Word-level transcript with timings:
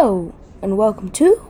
Hello, 0.00 0.32
and 0.62 0.78
welcome 0.78 1.10
to 1.10 1.42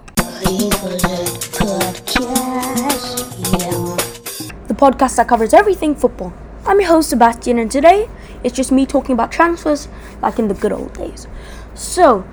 the 4.67 4.75
podcast 4.75 5.17
that 5.17 5.29
covers 5.29 5.53
everything 5.53 5.95
football. 5.95 6.33
I'm 6.65 6.81
your 6.81 6.89
host, 6.89 7.11
Sebastian, 7.11 7.59
and 7.59 7.71
today 7.71 8.09
it's 8.43 8.57
just 8.57 8.73
me 8.73 8.87
talking 8.87 9.13
about 9.13 9.31
transfers 9.31 9.87
like 10.23 10.39
in 10.39 10.49
the 10.49 10.55
good 10.55 10.73
old 10.73 10.95
days. 10.95 11.27
So, 11.75 12.25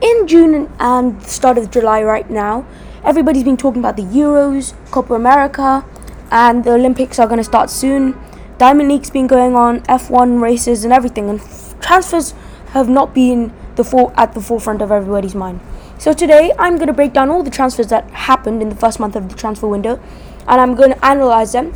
in 0.00 0.26
June 0.26 0.72
and 0.80 1.20
the 1.20 1.28
start 1.28 1.56
of 1.56 1.70
July 1.70 2.02
right 2.02 2.28
now, 2.28 2.66
everybody's 3.04 3.44
been 3.44 3.56
talking 3.56 3.78
about 3.78 3.96
the 3.96 4.02
Euros, 4.02 4.74
Copa 4.90 5.14
America, 5.14 5.84
and 6.32 6.64
the 6.64 6.72
Olympics 6.72 7.20
are 7.20 7.28
going 7.28 7.38
to 7.38 7.44
start 7.44 7.70
soon. 7.70 8.18
Diamond 8.58 8.88
League's 8.88 9.10
been 9.10 9.28
going 9.28 9.54
on, 9.54 9.82
F1 9.82 10.40
races, 10.40 10.82
and 10.82 10.92
everything, 10.92 11.30
and 11.30 11.40
transfers 11.80 12.34
have 12.72 12.88
not 12.88 13.14
been 13.14 13.52
the 13.76 13.84
for- 13.84 14.12
at 14.16 14.34
the 14.34 14.40
forefront 14.40 14.82
of 14.82 14.90
everybody's 14.90 15.34
mind. 15.34 15.60
So 15.98 16.12
today 16.12 16.52
I'm 16.58 16.76
going 16.76 16.88
to 16.88 16.92
break 16.92 17.12
down 17.12 17.30
all 17.30 17.42
the 17.42 17.50
transfers 17.50 17.88
that 17.88 18.10
happened 18.10 18.62
in 18.62 18.68
the 18.68 18.74
first 18.74 18.98
month 19.00 19.16
of 19.16 19.28
the 19.28 19.34
transfer 19.34 19.68
window, 19.68 20.00
and 20.46 20.60
I'm 20.60 20.74
going 20.74 20.92
to 20.92 21.04
analyze 21.04 21.52
them, 21.52 21.72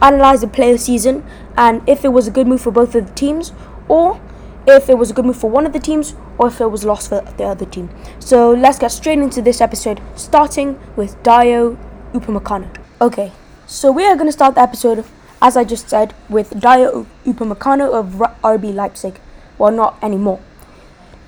analyze 0.00 0.40
the 0.42 0.48
player 0.48 0.78
season, 0.78 1.24
and 1.56 1.86
if 1.88 2.04
it 2.04 2.08
was 2.08 2.26
a 2.26 2.30
good 2.30 2.46
move 2.46 2.60
for 2.60 2.70
both 2.70 2.94
of 2.94 3.06
the 3.06 3.14
teams, 3.14 3.52
or 3.88 4.20
if 4.66 4.88
it 4.88 4.96
was 4.96 5.10
a 5.10 5.14
good 5.14 5.24
move 5.24 5.36
for 5.36 5.50
one 5.50 5.66
of 5.66 5.72
the 5.72 5.80
teams, 5.80 6.14
or 6.38 6.48
if 6.48 6.60
it 6.60 6.70
was 6.70 6.84
lost 6.84 7.08
for 7.08 7.20
the 7.36 7.44
other 7.44 7.66
team. 7.66 7.90
So 8.18 8.52
let's 8.52 8.78
get 8.78 8.92
straight 8.92 9.18
into 9.18 9.42
this 9.42 9.60
episode, 9.60 10.00
starting 10.14 10.78
with 10.96 11.20
Dayot 11.22 11.76
Upamecano. 12.12 12.68
Okay, 13.00 13.32
so 13.66 13.90
we 13.90 14.04
are 14.04 14.14
going 14.14 14.28
to 14.28 14.32
start 14.32 14.54
the 14.54 14.60
episode, 14.60 15.04
as 15.40 15.56
I 15.56 15.64
just 15.64 15.88
said, 15.88 16.14
with 16.28 16.50
Dayot 16.50 17.06
Upamecano 17.24 17.92
of 17.92 18.06
RB 18.42 18.72
Leipzig. 18.72 19.18
Well, 19.58 19.72
not 19.72 19.98
anymore. 20.02 20.40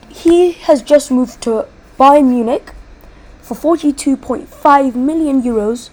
He 0.09 0.53
has 0.53 0.83
just 0.83 1.11
moved 1.11 1.41
to 1.43 1.67
Bayern 1.99 2.29
Munich 2.29 2.73
for 3.41 3.55
42.5 3.55 4.95
million 4.95 5.43
euros. 5.43 5.91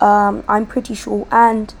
Um, 0.00 0.44
I'm 0.48 0.66
pretty 0.66 0.94
sure, 0.94 1.26
and 1.30 1.74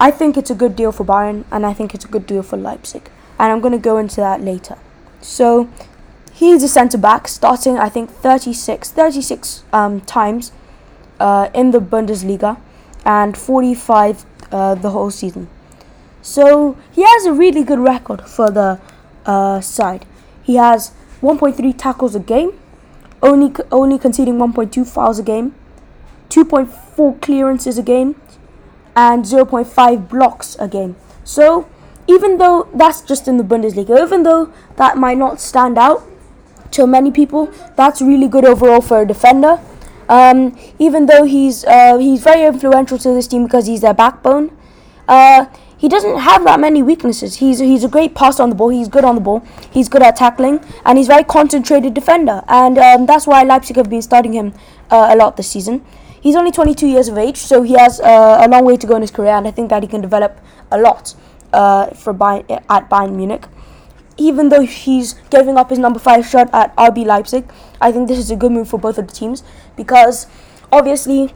I 0.00 0.10
think 0.10 0.36
it's 0.36 0.50
a 0.50 0.54
good 0.54 0.76
deal 0.76 0.92
for 0.92 1.04
Bayern, 1.04 1.44
and 1.50 1.66
I 1.66 1.72
think 1.72 1.94
it's 1.94 2.04
a 2.04 2.08
good 2.08 2.26
deal 2.26 2.42
for 2.42 2.56
Leipzig, 2.56 3.10
and 3.38 3.52
I'm 3.52 3.60
going 3.60 3.72
to 3.72 3.78
go 3.78 3.98
into 3.98 4.16
that 4.16 4.40
later. 4.40 4.78
So 5.20 5.68
he's 6.32 6.62
a 6.62 6.68
centre 6.68 6.98
back, 6.98 7.28
starting 7.28 7.78
I 7.78 7.88
think 7.88 8.10
36, 8.10 8.90
36 8.90 9.64
um, 9.72 10.00
times 10.02 10.52
uh, 11.18 11.50
in 11.52 11.72
the 11.72 11.80
Bundesliga, 11.80 12.60
and 13.04 13.36
45 13.36 14.24
uh, 14.52 14.74
the 14.76 14.90
whole 14.90 15.10
season. 15.10 15.48
So 16.22 16.76
he 16.92 17.02
has 17.02 17.26
a 17.26 17.32
really 17.32 17.64
good 17.64 17.78
record 17.78 18.22
for 18.22 18.50
the 18.50 18.80
uh, 19.26 19.60
side. 19.60 20.04
He 20.48 20.54
has 20.54 20.92
1.3 21.20 21.76
tackles 21.76 22.14
a 22.14 22.20
game, 22.20 22.52
only 23.22 23.52
only 23.70 23.98
conceding 23.98 24.38
1.2 24.38 24.86
fouls 24.90 25.18
a 25.18 25.22
game, 25.22 25.54
2.4 26.30 27.20
clearances 27.20 27.76
a 27.76 27.82
game, 27.82 28.14
and 28.96 29.26
0.5 29.26 30.08
blocks 30.08 30.56
a 30.58 30.66
game. 30.66 30.96
So 31.22 31.68
even 32.06 32.38
though 32.38 32.66
that's 32.74 33.02
just 33.02 33.28
in 33.28 33.36
the 33.36 33.44
Bundesliga, 33.44 34.02
even 34.02 34.22
though 34.22 34.50
that 34.76 34.96
might 34.96 35.18
not 35.18 35.38
stand 35.38 35.76
out 35.76 36.02
to 36.70 36.86
many 36.86 37.10
people, 37.10 37.52
that's 37.76 38.00
really 38.00 38.26
good 38.26 38.46
overall 38.46 38.80
for 38.80 39.02
a 39.02 39.06
defender. 39.06 39.60
Um, 40.08 40.58
even 40.78 41.04
though 41.04 41.24
he's 41.24 41.62
uh, 41.66 41.98
he's 41.98 42.22
very 42.22 42.46
influential 42.46 42.96
to 42.96 43.12
this 43.12 43.28
team 43.28 43.44
because 43.44 43.66
he's 43.66 43.82
their 43.82 43.92
backbone. 43.92 44.50
Uh, 45.06 45.44
he 45.78 45.88
doesn't 45.88 46.18
have 46.18 46.44
that 46.44 46.58
many 46.60 46.82
weaknesses. 46.82 47.36
He's 47.36 47.60
he's 47.60 47.84
a 47.84 47.88
great 47.88 48.14
passer 48.14 48.42
on 48.42 48.50
the 48.50 48.56
ball. 48.56 48.68
He's 48.68 48.88
good 48.88 49.04
on 49.04 49.14
the 49.14 49.20
ball. 49.20 49.46
He's 49.70 49.88
good 49.88 50.02
at 50.02 50.16
tackling, 50.16 50.60
and 50.84 50.98
he's 50.98 51.06
a 51.06 51.12
very 51.12 51.24
concentrated 51.24 51.94
defender. 51.94 52.42
And 52.48 52.76
um, 52.78 53.06
that's 53.06 53.26
why 53.26 53.44
Leipzig 53.44 53.76
have 53.76 53.88
been 53.88 54.02
starting 54.02 54.32
him 54.32 54.52
uh, 54.90 55.08
a 55.12 55.16
lot 55.16 55.36
this 55.36 55.48
season. 55.48 55.84
He's 56.20 56.34
only 56.34 56.50
22 56.50 56.88
years 56.88 57.08
of 57.08 57.16
age, 57.16 57.36
so 57.36 57.62
he 57.62 57.74
has 57.74 58.00
uh, 58.00 58.38
a 58.40 58.48
long 58.48 58.64
way 58.64 58.76
to 58.76 58.86
go 58.86 58.96
in 58.96 59.02
his 59.02 59.12
career, 59.12 59.30
and 59.30 59.46
I 59.46 59.52
think 59.52 59.70
that 59.70 59.84
he 59.84 59.88
can 59.88 60.00
develop 60.00 60.40
a 60.72 60.78
lot 60.78 61.14
uh, 61.52 61.90
for 61.90 62.12
Bayern, 62.12 62.60
at 62.68 62.90
Bayern 62.90 63.14
Munich. 63.14 63.46
Even 64.16 64.48
though 64.48 64.62
he's 64.62 65.12
giving 65.30 65.56
up 65.56 65.70
his 65.70 65.78
number 65.78 66.00
five 66.00 66.26
shirt 66.26 66.48
at 66.52 66.74
RB 66.74 67.06
Leipzig, 67.06 67.48
I 67.80 67.92
think 67.92 68.08
this 68.08 68.18
is 68.18 68.32
a 68.32 68.36
good 68.36 68.50
move 68.50 68.68
for 68.68 68.80
both 68.80 68.98
of 68.98 69.06
the 69.06 69.14
teams 69.14 69.44
because 69.76 70.26
obviously 70.72 71.32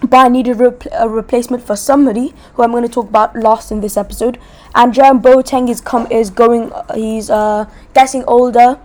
Bayern 0.00 0.32
needed 0.32 0.60
a 0.92 1.08
replacement 1.08 1.62
for 1.62 1.76
somebody 1.76 2.34
who 2.54 2.62
I'm 2.62 2.70
going 2.72 2.82
to 2.82 2.88
talk 2.88 3.08
about 3.08 3.36
last 3.36 3.70
in 3.70 3.80
this 3.80 3.96
episode. 3.96 4.38
And 4.74 4.92
Jerome 4.92 5.22
Boateng 5.22 5.68
is 5.70 5.80
come 5.80 6.06
is 6.10 6.30
going. 6.30 6.72
He's 6.94 7.30
uh, 7.30 7.66
getting 7.94 8.24
older, 8.24 8.78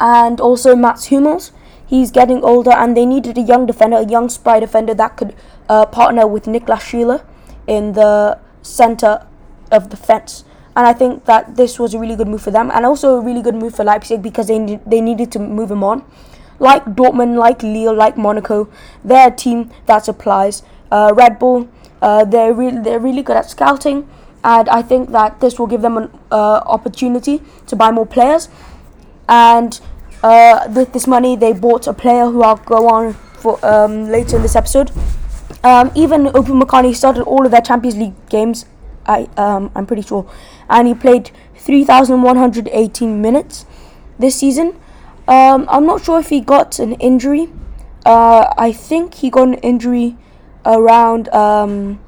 and 0.00 0.40
also 0.40 0.74
Mats 0.74 1.08
Hummels. 1.08 1.52
He's 1.86 2.10
getting 2.10 2.42
older, 2.42 2.70
and 2.70 2.96
they 2.96 3.04
needed 3.04 3.36
a 3.36 3.42
young 3.42 3.66
defender, 3.66 3.98
a 3.98 4.06
young 4.06 4.30
spry 4.30 4.58
defender 4.60 4.94
that 4.94 5.16
could 5.16 5.34
uh, 5.68 5.84
partner 5.86 6.26
with 6.26 6.44
Niklas 6.44 6.80
Süle 6.90 7.22
in 7.66 7.92
the 7.92 8.38
center 8.62 9.26
of 9.70 9.90
the 9.90 9.96
defense. 9.96 10.44
And 10.74 10.86
I 10.86 10.94
think 10.94 11.26
that 11.26 11.56
this 11.56 11.78
was 11.78 11.92
a 11.92 11.98
really 11.98 12.16
good 12.16 12.28
move 12.28 12.40
for 12.42 12.50
them, 12.50 12.70
and 12.72 12.86
also 12.86 13.18
a 13.18 13.20
really 13.20 13.42
good 13.42 13.54
move 13.54 13.74
for 13.74 13.84
Leipzig 13.84 14.22
because 14.22 14.46
they 14.46 14.58
ne- 14.58 14.80
they 14.86 15.02
needed 15.02 15.30
to 15.32 15.38
move 15.38 15.70
him 15.70 15.84
on 15.84 16.04
like 16.62 16.84
Dortmund, 16.84 17.36
like 17.36 17.62
Lille, 17.62 17.94
like 17.94 18.16
Monaco, 18.16 18.68
they're 19.04 19.28
a 19.28 19.36
team 19.36 19.70
that 19.86 20.04
supplies. 20.04 20.62
Uh, 20.90 21.12
Red 21.14 21.38
Bull, 21.38 21.68
uh, 22.00 22.24
they're 22.24 22.54
really 22.54 22.80
they're 22.80 23.00
really 23.00 23.22
good 23.22 23.36
at 23.36 23.50
scouting, 23.50 24.08
and 24.44 24.68
I 24.68 24.82
think 24.82 25.10
that 25.10 25.40
this 25.40 25.58
will 25.58 25.66
give 25.66 25.82
them 25.82 25.96
an 25.96 26.10
uh, 26.30 26.62
opportunity 26.66 27.42
to 27.66 27.76
buy 27.76 27.90
more 27.90 28.06
players. 28.06 28.48
And 29.28 29.80
uh, 30.22 30.68
with 30.74 30.92
this 30.92 31.06
money, 31.06 31.34
they 31.36 31.52
bought 31.52 31.86
a 31.86 31.92
player 31.92 32.26
who 32.26 32.42
I'll 32.42 32.56
go 32.56 32.88
on 32.88 33.14
for 33.14 33.58
um, 33.64 34.08
later 34.08 34.36
in 34.36 34.42
this 34.42 34.54
episode. 34.54 34.92
Um, 35.64 35.90
even 35.94 36.26
Upamecano 36.26 36.94
started 36.94 37.22
all 37.24 37.44
of 37.44 37.50
their 37.50 37.60
Champions 37.60 37.96
League 37.96 38.28
games. 38.28 38.66
I 39.06 39.28
um, 39.36 39.72
I'm 39.74 39.86
pretty 39.86 40.02
sure, 40.02 40.30
and 40.70 40.86
he 40.86 40.94
played 40.94 41.32
3,118 41.56 43.20
minutes 43.20 43.66
this 44.18 44.36
season. 44.38 44.76
Um, 45.32 45.66
I'm 45.70 45.86
not 45.86 46.04
sure 46.04 46.18
if 46.20 46.28
he 46.28 46.40
got 46.42 46.78
an 46.78 46.92
injury. 46.94 47.48
Uh, 48.04 48.52
I 48.58 48.70
think 48.70 49.14
he 49.14 49.30
got 49.30 49.48
an 49.48 49.54
injury 49.54 50.18
around 50.66 51.30
um, 51.30 52.00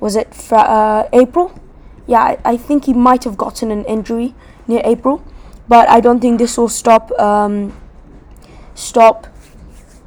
was 0.00 0.16
it 0.16 0.34
fra- 0.34 0.70
uh, 0.78 1.08
April? 1.12 1.52
Yeah, 2.06 2.22
I, 2.22 2.38
I, 2.42 2.56
think 2.56 2.86
he 2.86 2.94
might 2.94 3.24
have 3.24 3.36
gotten 3.36 3.70
an 3.70 3.84
injury 3.84 4.34
near 4.66 4.80
April, 4.82 5.22
but 5.68 5.90
I 5.90 6.00
don't 6.00 6.20
think 6.20 6.38
this 6.38 6.56
will 6.56 6.70
stop 6.70 7.10
um, 7.20 7.78
stop 8.74 9.26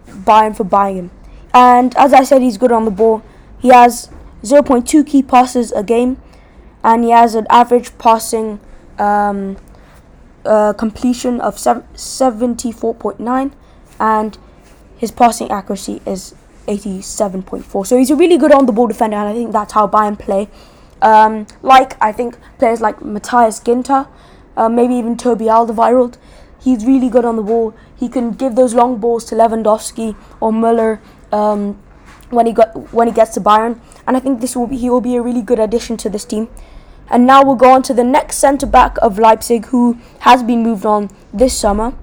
Bayern 0.07 0.57
for 0.57 0.63
buying 0.63 0.97
him. 0.97 1.11
And 1.53 1.95
as 1.95 2.11
I 2.11 2.23
said, 2.23 2.41
he's 2.41 2.57
good 2.57 2.71
on 2.71 2.85
the 2.85 2.91
ball. 2.91 3.21
He 3.59 3.67
has 3.67 4.09
0.2 4.41 5.05
key 5.05 5.21
passes 5.21 5.71
a 5.73 5.83
game, 5.83 6.19
and 6.83 7.03
he 7.03 7.11
has 7.11 7.35
an 7.35 7.45
average 7.51 7.95
passing 7.99 8.59
um, 8.97 9.57
uh, 10.47 10.73
completion 10.73 11.39
of 11.41 11.55
74.9 11.55 13.51
and 13.99 14.37
his 14.97 15.11
passing 15.11 15.51
accuracy 15.51 16.01
is 16.05 16.33
87.4. 16.67 17.85
So 17.85 17.97
he's 17.97 18.09
a 18.09 18.15
really 18.15 18.37
good 18.37 18.51
on 18.51 18.65
the 18.65 18.71
ball 18.71 18.87
defender, 18.87 19.17
and 19.17 19.27
I 19.29 19.33
think 19.33 19.51
that's 19.51 19.73
how 19.73 19.87
Bayern 19.87 20.17
play. 20.17 20.49
Um, 21.01 21.47
like 21.61 21.95
I 22.01 22.11
think 22.11 22.37
players 22.57 22.81
like 22.81 23.01
Matthias 23.03 23.59
Ginter, 23.59 24.07
uh, 24.55 24.69
maybe 24.69 24.95
even 24.95 25.15
Toby 25.17 25.45
Alderweireld, 25.45 26.17
he's 26.59 26.85
really 26.85 27.09
good 27.09 27.25
on 27.25 27.35
the 27.35 27.43
ball. 27.43 27.73
He 27.95 28.09
can 28.09 28.31
give 28.31 28.55
those 28.55 28.73
long 28.73 28.97
balls 28.97 29.25
to 29.25 29.35
Lewandowski 29.35 30.15
or 30.39 30.51
Müller 30.51 30.99
um, 31.31 31.77
when 32.29 32.45
he 32.45 32.53
got 32.53 32.93
when 32.93 33.07
he 33.07 33.13
gets 33.13 33.33
to 33.35 33.41
Bayern, 33.41 33.79
and 34.07 34.17
I 34.17 34.19
think 34.19 34.41
this 34.41 34.55
will 34.55 34.67
be 34.67 34.77
he 34.77 34.89
will 34.89 35.01
be 35.01 35.15
a 35.15 35.21
really 35.21 35.41
good 35.41 35.59
addition 35.59 35.97
to 35.97 36.09
this 36.09 36.25
team. 36.25 36.49
And 37.09 37.25
now 37.25 37.43
we'll 37.43 37.55
go 37.55 37.71
on 37.71 37.83
to 37.83 37.93
the 37.93 38.03
next 38.03 38.37
centre 38.37 38.65
back 38.65 38.97
of 39.01 39.17
Leipzig 39.17 39.67
who 39.67 39.97
has 40.19 40.43
been 40.43 40.61
moved 40.63 40.85
on 40.85 41.09
this 41.33 41.57
summer 41.57 41.93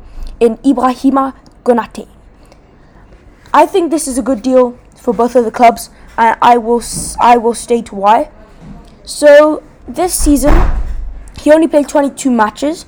in 0.40 0.56
Ibrahima 0.58 1.34
Konate. 1.64 2.08
I 3.52 3.66
think 3.66 3.90
this 3.90 4.08
is 4.08 4.18
a 4.18 4.22
good 4.22 4.42
deal 4.42 4.78
for 4.96 5.12
both 5.14 5.36
of 5.36 5.44
the 5.44 5.50
clubs 5.50 5.90
and 6.16 6.38
I 6.40 6.56
will 6.56 6.82
I 7.20 7.36
will 7.36 7.54
state 7.54 7.92
why. 7.92 8.30
So 9.04 9.62
this 9.86 10.14
season 10.14 10.54
he 11.38 11.52
only 11.52 11.68
played 11.68 11.88
22 11.88 12.30
matches. 12.30 12.86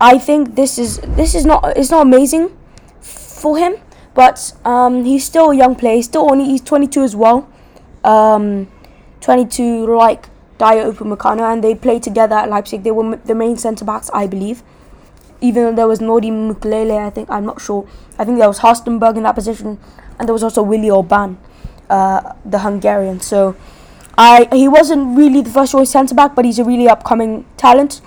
I 0.00 0.18
think 0.18 0.54
this 0.54 0.78
is 0.78 0.98
this 1.00 1.34
is 1.34 1.44
not 1.44 1.76
it's 1.76 1.90
not 1.90 2.02
amazing 2.02 2.56
for 3.00 3.58
him, 3.58 3.74
but 4.14 4.52
um, 4.64 5.04
he's 5.04 5.24
still 5.24 5.50
a 5.50 5.56
young 5.56 5.74
player. 5.74 5.96
He's 5.96 6.06
still 6.06 6.30
only 6.30 6.44
he's 6.44 6.60
22 6.60 7.02
as 7.02 7.16
well. 7.16 7.48
Um, 8.04 8.68
22 9.20 9.86
like 9.96 10.28
Dayot 10.58 10.92
Upamecano, 10.94 11.52
and 11.52 11.62
they 11.62 11.74
played 11.74 12.02
together 12.02 12.36
at 12.36 12.48
Leipzig. 12.48 12.82
They 12.82 12.90
were 12.90 13.16
the 13.16 13.34
main 13.34 13.56
centre 13.56 13.84
backs, 13.84 14.10
I 14.12 14.26
believe. 14.26 14.62
Even 15.40 15.62
though 15.62 15.72
there 15.76 15.88
was 15.88 16.00
Nordi 16.00 16.30
Mukiele, 16.32 16.98
I 17.06 17.10
think 17.10 17.30
I'm 17.30 17.46
not 17.46 17.60
sure. 17.60 17.86
I 18.18 18.24
think 18.24 18.38
there 18.38 18.48
was 18.48 18.58
Halstenberg 18.58 19.16
in 19.16 19.22
that 19.22 19.34
position, 19.36 19.78
and 20.18 20.28
there 20.28 20.32
was 20.32 20.42
also 20.42 20.62
Willi 20.62 20.90
Orban, 20.90 21.38
uh, 21.88 22.34
the 22.44 22.58
Hungarian. 22.58 23.20
So, 23.20 23.54
I 24.16 24.48
he 24.52 24.66
wasn't 24.66 25.16
really 25.16 25.42
the 25.42 25.50
first 25.50 25.72
choice 25.72 25.90
centre 25.90 26.14
back, 26.14 26.34
but 26.34 26.44
he's 26.44 26.58
a 26.58 26.64
really 26.64 26.88
upcoming 26.88 27.44
talent. 27.56 28.00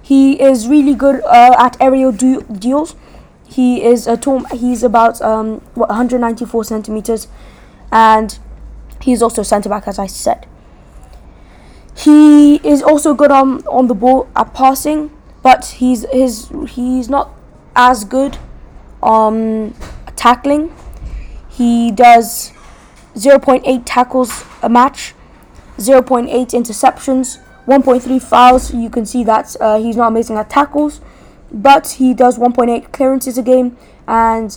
He 0.00 0.40
is 0.40 0.66
really 0.66 0.94
good 0.94 1.20
uh, 1.24 1.54
at 1.58 1.76
aerial 1.78 2.12
du- 2.12 2.42
duels. 2.44 2.96
he 3.48 3.82
is 3.82 4.06
a 4.06 4.16
tall. 4.16 4.44
He's 4.46 4.82
about 4.82 5.20
um, 5.22 5.60
what, 5.74 5.88
194 5.88 6.64
centimeters, 6.64 7.28
and 7.92 8.38
he's 9.02 9.22
also 9.22 9.42
centre 9.42 9.68
back, 9.68 9.86
as 9.88 9.98
I 9.98 10.06
said. 10.06 10.46
He 11.98 12.56
is 12.56 12.80
also 12.80 13.12
good 13.12 13.32
on 13.32 13.66
on 13.66 13.88
the 13.88 13.94
ball 13.94 14.28
at 14.36 14.54
passing, 14.54 15.10
but 15.42 15.64
he's 15.66 16.06
his 16.12 16.48
he's 16.68 17.08
not 17.08 17.30
as 17.74 18.04
good 18.04 18.38
um 19.02 19.74
tackling. 20.14 20.72
He 21.48 21.90
does 21.90 22.52
0.8 23.16 23.82
tackles 23.84 24.44
a 24.62 24.68
match, 24.68 25.14
0.8 25.78 26.28
interceptions, 26.30 27.38
1.3 27.66 28.22
fouls. 28.22 28.72
You 28.72 28.90
can 28.90 29.04
see 29.04 29.24
that 29.24 29.56
uh, 29.60 29.80
he's 29.80 29.96
not 29.96 30.08
amazing 30.08 30.36
at 30.36 30.50
tackles, 30.50 31.00
but 31.50 31.88
he 31.98 32.14
does 32.14 32.38
1.8 32.38 32.92
clearances 32.92 33.38
a 33.38 33.42
game 33.42 33.76
and 34.06 34.56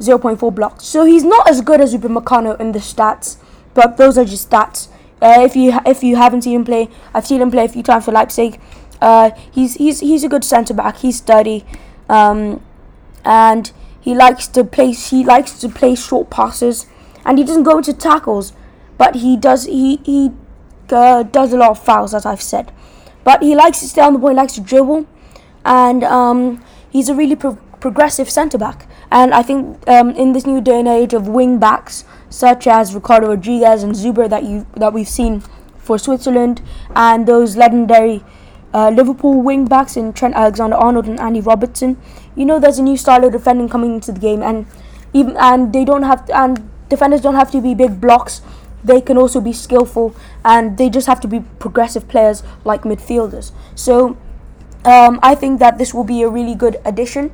0.4 0.00 0.54
blocks. 0.54 0.86
So 0.86 1.04
he's 1.04 1.24
not 1.24 1.48
as 1.48 1.60
good 1.60 1.82
as 1.82 1.94
Upamecano 1.94 2.58
in 2.58 2.72
the 2.72 2.78
stats, 2.78 3.36
but 3.74 3.98
those 3.98 4.16
are 4.16 4.24
just 4.24 4.48
stats. 4.48 4.88
Uh, 5.20 5.42
if 5.44 5.54
you 5.54 5.78
if 5.84 6.02
you 6.02 6.16
haven't 6.16 6.42
seen 6.42 6.56
him 6.56 6.64
play, 6.64 6.88
I've 7.12 7.26
seen 7.26 7.40
him 7.40 7.50
play 7.50 7.64
a 7.64 7.68
few 7.68 7.82
times 7.82 8.04
for 8.04 8.12
Leipzig. 8.12 8.60
Uh, 9.00 9.30
he's 9.50 9.74
he's 9.74 10.00
he's 10.00 10.24
a 10.24 10.28
good 10.28 10.44
centre 10.44 10.74
back. 10.74 10.98
He's 10.98 11.16
sturdy, 11.16 11.64
um, 12.08 12.62
and 13.24 13.70
he 14.00 14.14
likes 14.14 14.46
to 14.48 14.64
play. 14.64 14.92
He 14.92 15.24
likes 15.24 15.58
to 15.60 15.68
play 15.68 15.94
short 15.94 16.30
passes, 16.30 16.86
and 17.24 17.38
he 17.38 17.44
doesn't 17.44 17.64
go 17.64 17.78
into 17.78 17.92
tackles, 17.92 18.52
but 18.96 19.16
he 19.16 19.36
does. 19.36 19.64
He 19.64 19.96
he 20.04 20.30
uh, 20.90 21.22
does 21.24 21.52
a 21.52 21.56
lot 21.56 21.70
of 21.70 21.82
fouls, 21.82 22.14
as 22.14 22.24
I've 22.24 22.42
said. 22.42 22.72
But 23.22 23.42
he 23.42 23.54
likes 23.54 23.80
to 23.80 23.88
stay 23.88 24.00
on 24.00 24.14
the 24.14 24.18
ball. 24.18 24.30
He 24.30 24.36
likes 24.36 24.54
to 24.54 24.60
dribble, 24.60 25.06
and 25.64 26.02
um, 26.04 26.64
he's 26.88 27.08
a 27.08 27.14
really 27.14 27.36
pro- 27.36 27.58
progressive 27.80 28.30
centre 28.30 28.58
back. 28.58 28.86
And 29.10 29.34
I 29.34 29.42
think 29.42 29.86
um, 29.88 30.10
in 30.10 30.32
this 30.32 30.46
new 30.46 30.60
day 30.60 30.78
and 30.78 30.88
age 30.88 31.12
of 31.12 31.28
wing 31.28 31.58
backs, 31.58 32.04
such 32.30 32.66
as 32.66 32.94
Ricardo 32.94 33.28
Rodriguez 33.28 33.82
and 33.82 33.92
Zuber 33.94 34.30
that 34.30 34.44
you 34.44 34.66
that 34.76 34.94
we've 34.94 35.08
seen 35.08 35.42
for 35.76 35.98
Switzerland, 35.98 36.62
and 36.96 37.26
those 37.26 37.56
legendary 37.56 38.24
uh, 38.72 38.90
Liverpool 38.90 39.42
wing 39.42 39.66
backs 39.66 39.96
in 39.96 40.12
Trent 40.12 40.34
Alexander-Arnold 40.34 41.06
and 41.06 41.18
Andy 41.20 41.40
Robertson. 41.40 41.96
You 42.36 42.44
know, 42.46 42.60
there's 42.60 42.78
a 42.78 42.82
new 42.82 42.96
style 42.96 43.24
of 43.24 43.32
defending 43.32 43.68
coming 43.68 43.94
into 43.94 44.12
the 44.12 44.20
game, 44.20 44.42
and 44.42 44.66
even 45.12 45.36
and 45.36 45.72
they 45.72 45.84
don't 45.84 46.04
have 46.04 46.26
to, 46.26 46.36
and 46.36 46.70
defenders 46.88 47.20
don't 47.20 47.34
have 47.34 47.50
to 47.50 47.60
be 47.60 47.74
big 47.74 48.00
blocks. 48.00 48.42
They 48.82 49.00
can 49.00 49.18
also 49.18 49.40
be 49.40 49.52
skillful, 49.52 50.14
and 50.44 50.78
they 50.78 50.88
just 50.88 51.06
have 51.06 51.20
to 51.20 51.28
be 51.28 51.40
progressive 51.58 52.08
players 52.08 52.42
like 52.64 52.82
midfielders. 52.82 53.52
So, 53.74 54.16
um, 54.84 55.20
I 55.22 55.34
think 55.34 55.58
that 55.58 55.76
this 55.76 55.92
will 55.92 56.04
be 56.04 56.22
a 56.22 56.28
really 56.28 56.54
good 56.54 56.80
addition 56.84 57.32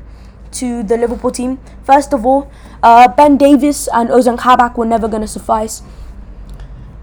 to 0.52 0.82
the 0.82 0.96
Liverpool 0.96 1.30
team. 1.30 1.58
First 1.84 2.12
of 2.12 2.24
all, 2.26 2.50
uh, 2.82 3.08
Ben 3.08 3.36
Davies 3.36 3.88
and 3.92 4.10
Ozan 4.10 4.38
Kabak 4.38 4.76
were 4.78 4.86
never 4.86 5.08
going 5.08 5.22
to 5.22 5.28
suffice. 5.28 5.82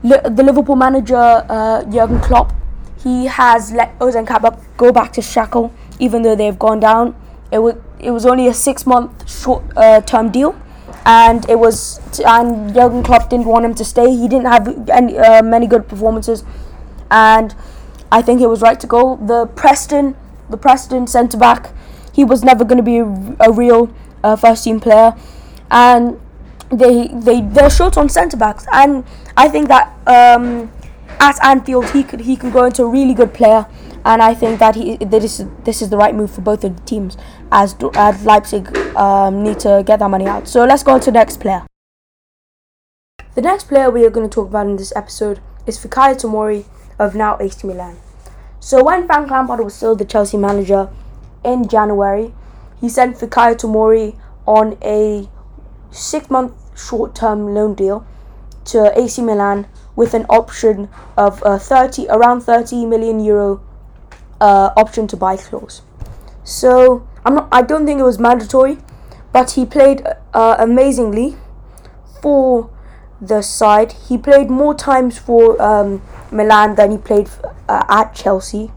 the 0.03 0.43
Liverpool 0.43 0.75
manager 0.75 1.15
uh, 1.15 1.83
Jurgen 1.85 2.19
Klopp, 2.19 2.53
he 3.03 3.25
has 3.25 3.71
let 3.71 3.97
Ozan 3.99 4.27
Kabak 4.27 4.59
go 4.77 4.91
back 4.91 5.13
to 5.13 5.21
Schalke, 5.21 5.71
even 5.99 6.21
though 6.21 6.35
they've 6.35 6.59
gone 6.59 6.79
down. 6.79 7.15
It 7.51 7.59
was 7.59 7.75
it 7.99 8.11
was 8.11 8.25
only 8.25 8.47
a 8.47 8.53
six 8.53 8.85
month 8.85 9.29
short 9.29 9.63
uh, 9.77 10.01
term 10.01 10.31
deal, 10.31 10.55
and 11.05 11.47
it 11.49 11.57
was 11.59 11.99
and 12.25 12.73
Jurgen 12.73 13.03
Klopp 13.03 13.29
didn't 13.29 13.45
want 13.45 13.65
him 13.65 13.75
to 13.75 13.85
stay. 13.85 14.09
He 14.09 14.27
didn't 14.27 14.47
have 14.47 14.89
any 14.89 15.17
uh, 15.17 15.41
many 15.41 15.67
good 15.67 15.87
performances, 15.87 16.43
and 17.09 17.55
I 18.11 18.21
think 18.21 18.41
it 18.41 18.47
was 18.47 18.61
right 18.61 18.79
to 18.79 18.87
go. 18.87 19.15
The 19.15 19.45
Preston 19.47 20.15
the 20.49 20.57
Preston 20.57 21.07
centre 21.07 21.37
back 21.37 21.71
he 22.13 22.23
was 22.23 22.43
never 22.43 22.63
going 22.63 22.77
to 22.77 22.83
be 22.83 22.97
a, 22.99 23.05
a 23.39 23.51
real 23.51 23.93
uh, 24.23 24.35
first 24.35 24.63
team 24.63 24.79
player, 24.79 25.15
and 25.73 26.19
they 26.69 27.09
they 27.09 27.41
they're 27.41 27.69
short 27.69 27.97
on 27.97 28.07
centre 28.07 28.37
backs, 28.37 28.65
and 28.71 29.03
I 29.35 29.49
think 29.49 29.67
that 29.67 29.91
um, 30.07 30.71
at 31.19 31.43
Anfield 31.43 31.89
he 31.89 32.03
could 32.03 32.21
he 32.21 32.37
can 32.37 32.51
grow 32.51 32.65
into 32.65 32.83
a 32.83 32.89
really 32.89 33.13
good 33.13 33.33
player, 33.33 33.65
and 34.05 34.21
I 34.21 34.33
think 34.33 34.59
that 34.59 34.75
he 34.75 34.97
this 34.97 35.39
is 35.39 35.47
this 35.65 35.81
is 35.81 35.89
the 35.89 35.97
right 35.97 36.15
move 36.15 36.31
for 36.31 36.41
both 36.41 36.63
of 36.63 36.77
the 36.77 36.81
teams 36.83 37.17
as 37.51 37.75
as 37.95 38.23
Leipzig 38.23 38.77
um, 38.95 39.43
need 39.43 39.59
to 39.59 39.83
get 39.85 39.99
that 39.99 40.09
money 40.09 40.27
out. 40.27 40.47
So 40.47 40.63
let's 40.63 40.83
go 40.83 40.93
on 40.93 41.01
to 41.01 41.11
the 41.11 41.19
next 41.19 41.39
player. 41.41 41.65
The 43.35 43.41
next 43.41 43.67
player 43.67 43.89
we 43.89 44.05
are 44.05 44.11
going 44.11 44.29
to 44.29 44.33
talk 44.33 44.49
about 44.49 44.67
in 44.67 44.75
this 44.75 44.93
episode 44.95 45.39
is 45.65 45.83
Fikayo 45.83 46.13
Tomori 46.15 46.65
of 46.99 47.15
now 47.15 47.35
AC 47.39 47.65
Milan. 47.65 47.97
So 48.59 48.83
when 48.83 49.07
Frank 49.07 49.31
Lampard 49.31 49.59
was 49.59 49.73
still 49.73 49.95
the 49.95 50.05
Chelsea 50.05 50.37
manager, 50.37 50.89
in 51.43 51.67
January, 51.67 52.33
he 52.79 52.89
sent 52.89 53.17
Fikayo 53.17 53.55
Tomori 53.55 54.15
on 54.45 54.77
a 54.81 55.27
six 55.93 56.29
month 56.29 56.53
short 56.77 57.15
term 57.15 57.53
loan 57.53 57.73
deal 57.75 58.05
to 58.65 58.91
AC 58.99 59.21
Milan 59.21 59.67
with 59.95 60.13
an 60.13 60.25
option 60.29 60.89
of 61.15 61.41
a 61.45 61.59
30 61.59 62.07
around 62.09 62.41
30 62.41 62.85
million 62.85 63.19
euro 63.19 63.61
uh, 64.41 64.71
option 64.75 65.07
to 65.07 65.15
buy 65.17 65.37
clause. 65.37 65.81
So 66.43 67.07
I'm 67.25 67.35
not, 67.35 67.47
I 67.51 67.61
don't 67.61 67.85
think 67.85 67.99
it 67.99 68.03
was 68.03 68.19
mandatory, 68.19 68.77
but 69.31 69.51
he 69.51 69.65
played 69.65 70.05
uh, 70.33 70.55
amazingly 70.59 71.37
for 72.21 72.69
the 73.21 73.41
side. 73.41 73.93
He 73.93 74.17
played 74.17 74.49
more 74.49 74.73
times 74.73 75.17
for 75.17 75.61
um, 75.61 76.01
Milan 76.31 76.75
than 76.75 76.91
he 76.91 76.97
played 76.97 77.29
uh, 77.69 77.85
at 77.87 78.13
Chelsea. 78.13 78.71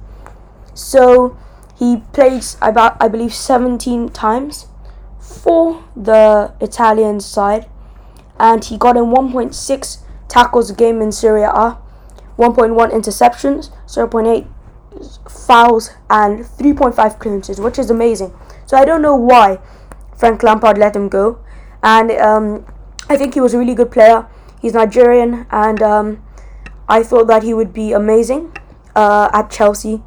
So 0.75 1.37
he 1.79 2.03
played 2.13 2.45
about 2.63 2.97
I 3.01 3.09
believe 3.09 3.35
17 3.35 4.11
times 4.11 4.67
for 5.27 5.85
the 5.97 6.55
Italian 6.61 7.21
side, 7.21 7.69
and 8.39 8.65
he 8.65 8.77
got 8.77 8.97
in 8.97 9.05
1.6 9.05 9.99
tackles 10.29 10.71
a 10.71 10.75
game 10.75 11.01
in 11.01 11.13
Serie 11.13 11.43
A, 11.43 11.79
1.1 12.39 12.93
interceptions, 12.93 13.71
0.8 13.87 14.47
fouls, 15.31 15.91
and 16.09 16.41
3.5 16.41 17.19
clearances, 17.19 17.61
which 17.61 17.79
is 17.79 17.91
amazing. 17.91 18.33
So 18.67 18.77
I 18.77 18.85
don't 18.85 19.03
know 19.03 19.17
why 19.17 19.59
Frank 20.17 20.43
Lampard 20.43 20.79
let 20.79 20.95
him 20.95 21.09
go, 21.09 21.39
and 21.83 22.11
um, 22.13 22.67
I 23.09 23.17
think 23.17 23.35
he 23.35 23.41
was 23.41 23.55
a 23.55 23.59
really 23.59 23.75
good 23.75 23.91
player. 23.91 24.27
He's 24.61 24.75
Nigerian, 24.75 25.47
and 25.51 25.83
um, 25.83 26.23
I 26.89 27.03
thought 27.03 27.27
that 27.27 27.43
he 27.43 27.53
would 27.53 27.73
be 27.73 27.93
amazing 27.93 28.53
uh, 28.95 29.31
at 29.33 29.51
Chelsea 29.51 30.03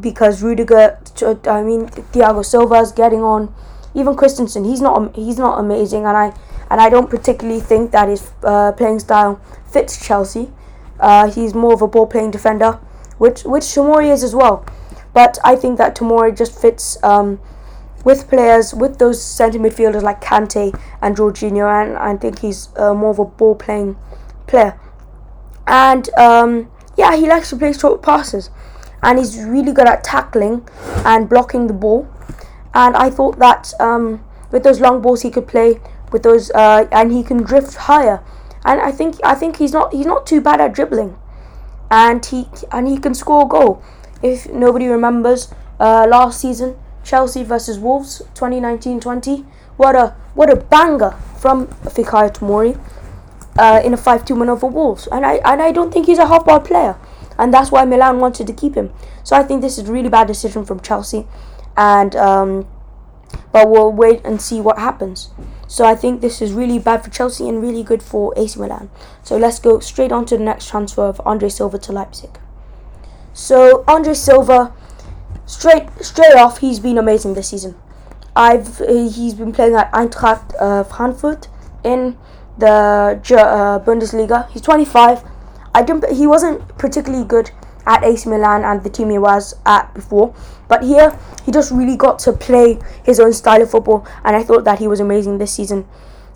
because 0.00 0.42
Rudiger, 0.42 0.98
I 1.46 1.62
mean 1.62 1.86
Thiago 2.12 2.44
Silva 2.44 2.76
is 2.76 2.92
getting 2.92 3.22
on. 3.22 3.54
Even 3.96 4.14
Christensen, 4.14 4.64
he's 4.64 4.80
not 4.80 5.16
he's 5.16 5.38
not 5.38 5.58
amazing, 5.58 6.04
and 6.06 6.16
I 6.16 6.32
and 6.70 6.80
I 6.80 6.88
don't 6.88 7.10
particularly 7.10 7.60
think 7.60 7.90
that 7.92 8.08
his 8.08 8.30
uh, 8.44 8.72
playing 8.72 9.00
style 9.00 9.40
fits 9.72 10.06
Chelsea. 10.06 10.52
Uh, 11.00 11.30
he's 11.30 11.54
more 11.54 11.72
of 11.72 11.82
a 11.82 11.88
ball 11.88 12.06
playing 12.06 12.30
defender, 12.30 12.72
which 13.18 13.42
which 13.44 13.64
Tomori 13.64 14.12
is 14.12 14.22
as 14.22 14.34
well. 14.34 14.64
But 15.12 15.38
I 15.44 15.56
think 15.56 15.78
that 15.78 15.96
Tomori 15.96 16.36
just 16.36 16.60
fits 16.60 17.02
um, 17.02 17.40
with 18.04 18.28
players 18.28 18.74
with 18.74 18.98
those 18.98 19.22
centre 19.22 19.58
midfielders 19.58 20.02
like 20.02 20.20
Kante 20.20 20.78
and 21.00 21.16
Jorginho, 21.16 21.66
and 21.66 21.96
I 21.96 22.16
think 22.16 22.40
he's 22.40 22.68
uh, 22.76 22.94
more 22.94 23.10
of 23.10 23.18
a 23.18 23.24
ball 23.24 23.54
playing 23.54 23.96
player. 24.46 24.78
And 25.66 26.08
um, 26.18 26.70
yeah, 26.96 27.16
he 27.16 27.26
likes 27.26 27.50
to 27.50 27.56
play 27.56 27.72
short 27.72 28.02
passes 28.02 28.50
and 29.02 29.18
he's 29.18 29.42
really 29.44 29.72
good 29.72 29.86
at 29.86 30.02
tackling 30.02 30.66
and 31.04 31.28
blocking 31.28 31.66
the 31.66 31.72
ball. 31.72 32.08
And 32.76 32.94
I 32.94 33.08
thought 33.08 33.38
that 33.38 33.72
um, 33.80 34.22
with 34.52 34.62
those 34.62 34.82
long 34.82 35.00
balls 35.00 35.22
he 35.22 35.30
could 35.30 35.48
play 35.48 35.80
with 36.12 36.22
those, 36.22 36.50
uh, 36.50 36.86
and 36.92 37.10
he 37.10 37.22
can 37.22 37.38
drift 37.38 37.74
higher. 37.74 38.22
And 38.66 38.82
I 38.82 38.92
think 38.92 39.16
I 39.24 39.34
think 39.34 39.56
he's 39.56 39.72
not 39.72 39.94
he's 39.94 40.04
not 40.04 40.26
too 40.26 40.42
bad 40.42 40.60
at 40.60 40.74
dribbling, 40.74 41.16
and 41.90 42.24
he 42.26 42.46
and 42.70 42.86
he 42.86 42.98
can 42.98 43.14
score 43.14 43.46
a 43.46 43.48
goal. 43.48 43.82
If 44.22 44.46
nobody 44.50 44.88
remembers, 44.88 45.48
uh, 45.80 46.06
last 46.06 46.38
season 46.38 46.76
Chelsea 47.02 47.42
versus 47.42 47.78
Wolves 47.78 48.20
2019-20, 48.34 49.46
what 49.78 49.96
a 49.96 50.14
what 50.34 50.50
a 50.52 50.56
banger 50.56 51.12
from 51.38 51.68
Fikayo 51.68 52.30
Tomori 52.30 52.78
uh, 53.58 53.80
in 53.82 53.94
a 53.94 53.96
5-2 53.96 54.38
win 54.38 54.50
over 54.50 54.66
Wolves. 54.66 55.08
And 55.10 55.24
I 55.24 55.36
and 55.46 55.62
I 55.62 55.72
don't 55.72 55.90
think 55.90 56.06
he's 56.06 56.18
a 56.18 56.26
half-ball 56.26 56.60
player 56.60 56.98
and 57.38 57.52
that's 57.52 57.70
why 57.70 57.84
Milan 57.84 58.18
wanted 58.18 58.46
to 58.46 58.52
keep 58.52 58.74
him. 58.74 58.92
So 59.24 59.36
I 59.36 59.42
think 59.42 59.60
this 59.60 59.78
is 59.78 59.88
a 59.88 59.92
really 59.92 60.08
bad 60.08 60.26
decision 60.26 60.64
from 60.64 60.80
Chelsea, 60.80 61.26
and 61.76 62.14
um, 62.16 62.66
but 63.52 63.68
we'll 63.68 63.92
wait 63.92 64.20
and 64.24 64.40
see 64.40 64.60
what 64.60 64.78
happens. 64.78 65.30
So 65.68 65.84
I 65.84 65.94
think 65.94 66.20
this 66.20 66.40
is 66.40 66.52
really 66.52 66.78
bad 66.78 67.02
for 67.02 67.10
Chelsea 67.10 67.48
and 67.48 67.60
really 67.60 67.82
good 67.82 68.02
for 68.02 68.32
AC 68.36 68.58
Milan. 68.58 68.88
So 69.22 69.36
let's 69.36 69.58
go 69.58 69.80
straight 69.80 70.12
on 70.12 70.24
to 70.26 70.36
the 70.36 70.44
next 70.44 70.68
transfer 70.68 71.02
of 71.02 71.20
Andre 71.26 71.48
Silva 71.48 71.78
to 71.78 71.92
Leipzig. 71.92 72.38
So 73.32 73.84
Andre 73.88 74.14
Silva, 74.14 74.72
straight 75.44 75.88
straight 76.00 76.34
off, 76.34 76.58
he's 76.58 76.80
been 76.80 76.98
amazing 76.98 77.34
this 77.34 77.50
season. 77.50 77.74
I've 78.34 78.78
he's 78.78 79.34
been 79.34 79.52
playing 79.52 79.74
at 79.74 79.90
Eintracht 79.92 80.54
uh, 80.60 80.84
Frankfurt 80.84 81.48
in 81.82 82.16
the 82.58 82.68
uh, 82.68 83.78
Bundesliga. 83.80 84.48
He's 84.50 84.62
25 84.62 85.24
I 85.76 85.82
didn't. 85.82 86.10
He 86.10 86.26
wasn't 86.26 86.66
particularly 86.78 87.26
good 87.26 87.50
at 87.86 88.04
AC 88.04 88.28
Milan 88.28 88.64
and 88.64 88.82
the 88.82 88.90
team 88.90 89.10
he 89.10 89.18
was 89.18 89.54
at 89.64 89.92
before. 89.94 90.34
But 90.68 90.82
here, 90.82 91.16
he 91.44 91.52
just 91.52 91.70
really 91.70 91.96
got 91.96 92.18
to 92.20 92.32
play 92.32 92.78
his 93.04 93.20
own 93.20 93.32
style 93.32 93.62
of 93.62 93.70
football, 93.70 94.06
and 94.24 94.34
I 94.34 94.42
thought 94.42 94.64
that 94.64 94.78
he 94.78 94.88
was 94.88 95.00
amazing 95.00 95.38
this 95.38 95.52
season. 95.52 95.86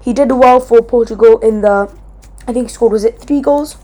He 0.00 0.12
did 0.12 0.30
well 0.32 0.60
for 0.60 0.80
Portugal 0.82 1.38
in 1.38 1.62
the, 1.62 1.92
I 2.46 2.52
think 2.52 2.68
he 2.68 2.72
scored 2.72 2.92
was 2.92 3.04
it 3.04 3.20
three 3.20 3.40
goals 3.40 3.76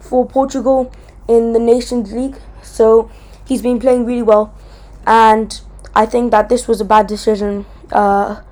for 0.00 0.26
Portugal 0.26 0.92
in 1.28 1.52
the 1.52 1.60
Nations 1.60 2.12
League. 2.12 2.36
So 2.62 3.10
he's 3.46 3.62
been 3.62 3.78
playing 3.78 4.04
really 4.04 4.22
well, 4.22 4.54
and 5.06 5.60
I 5.94 6.06
think 6.06 6.30
that 6.32 6.48
this 6.48 6.66
was 6.66 6.80
a 6.80 6.84
bad 6.84 7.06
decision. 7.06 7.64
Uh, 7.92 8.42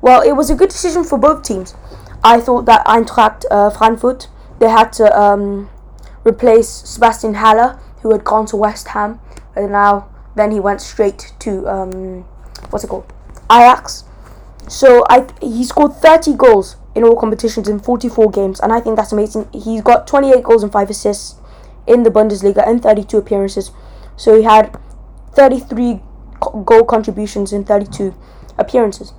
well, 0.00 0.20
it 0.22 0.32
was 0.32 0.50
a 0.50 0.54
good 0.54 0.68
decision 0.68 1.04
for 1.04 1.18
both 1.18 1.42
teams. 1.42 1.74
I 2.22 2.40
thought 2.40 2.66
that 2.66 2.84
Eintracht 2.86 3.44
uh, 3.50 3.70
Frankfurt 3.70 4.28
they 4.58 4.68
had 4.68 4.92
to 4.94 5.18
um, 5.18 5.70
replace 6.24 6.68
Sebastian 6.68 7.34
Haller, 7.34 7.78
who 8.02 8.12
had 8.12 8.24
gone 8.24 8.46
to 8.46 8.56
West 8.56 8.88
Ham, 8.88 9.20
and 9.56 9.72
now 9.72 10.08
then 10.34 10.50
he 10.50 10.60
went 10.60 10.80
straight 10.80 11.32
to 11.40 11.68
um, 11.68 12.22
what's 12.70 12.84
it 12.84 12.88
called, 12.88 13.12
Ajax. 13.50 14.04
So 14.68 15.04
I 15.08 15.26
he 15.40 15.64
scored 15.64 15.94
30 15.94 16.34
goals 16.34 16.76
in 16.94 17.04
all 17.04 17.16
competitions 17.16 17.68
in 17.68 17.78
44 17.78 18.30
games, 18.30 18.60
and 18.60 18.72
I 18.72 18.80
think 18.80 18.96
that's 18.96 19.12
amazing. 19.12 19.48
He's 19.52 19.82
got 19.82 20.06
28 20.06 20.42
goals 20.42 20.62
and 20.62 20.72
five 20.72 20.90
assists 20.90 21.36
in 21.86 22.02
the 22.02 22.10
Bundesliga 22.10 22.66
and 22.66 22.82
32 22.82 23.16
appearances. 23.16 23.70
So 24.16 24.36
he 24.36 24.42
had 24.42 24.78
33 25.32 26.00
goal 26.64 26.84
contributions 26.84 27.52
in 27.52 27.64
32 27.64 28.14
appearances, 28.58 29.10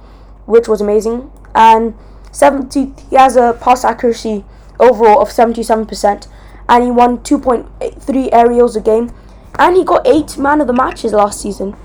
which 0.46 0.68
was 0.68 0.82
amazing. 0.82 1.32
And 1.56 1.96
70 2.32 2.94
he 3.10 3.16
has 3.16 3.36
a 3.36 3.58
pass 3.60 3.84
accuracy 3.84 4.46
overall 4.80 5.22
of 5.22 5.30
77%, 5.30 6.28
and 6.70 6.84
he 6.84 6.92
won 6.92 7.18
2.3 7.18 8.30
aerials 8.32 8.76
a 8.76 8.82
game, 8.82 9.12
and 9.58 9.76
he 9.76 9.84
got 9.84 10.08
eight 10.08 10.38
man 10.38 10.62
of 10.62 10.68
the 10.68 10.74
matches 10.74 11.12
last 11.12 11.42
season 11.42 11.76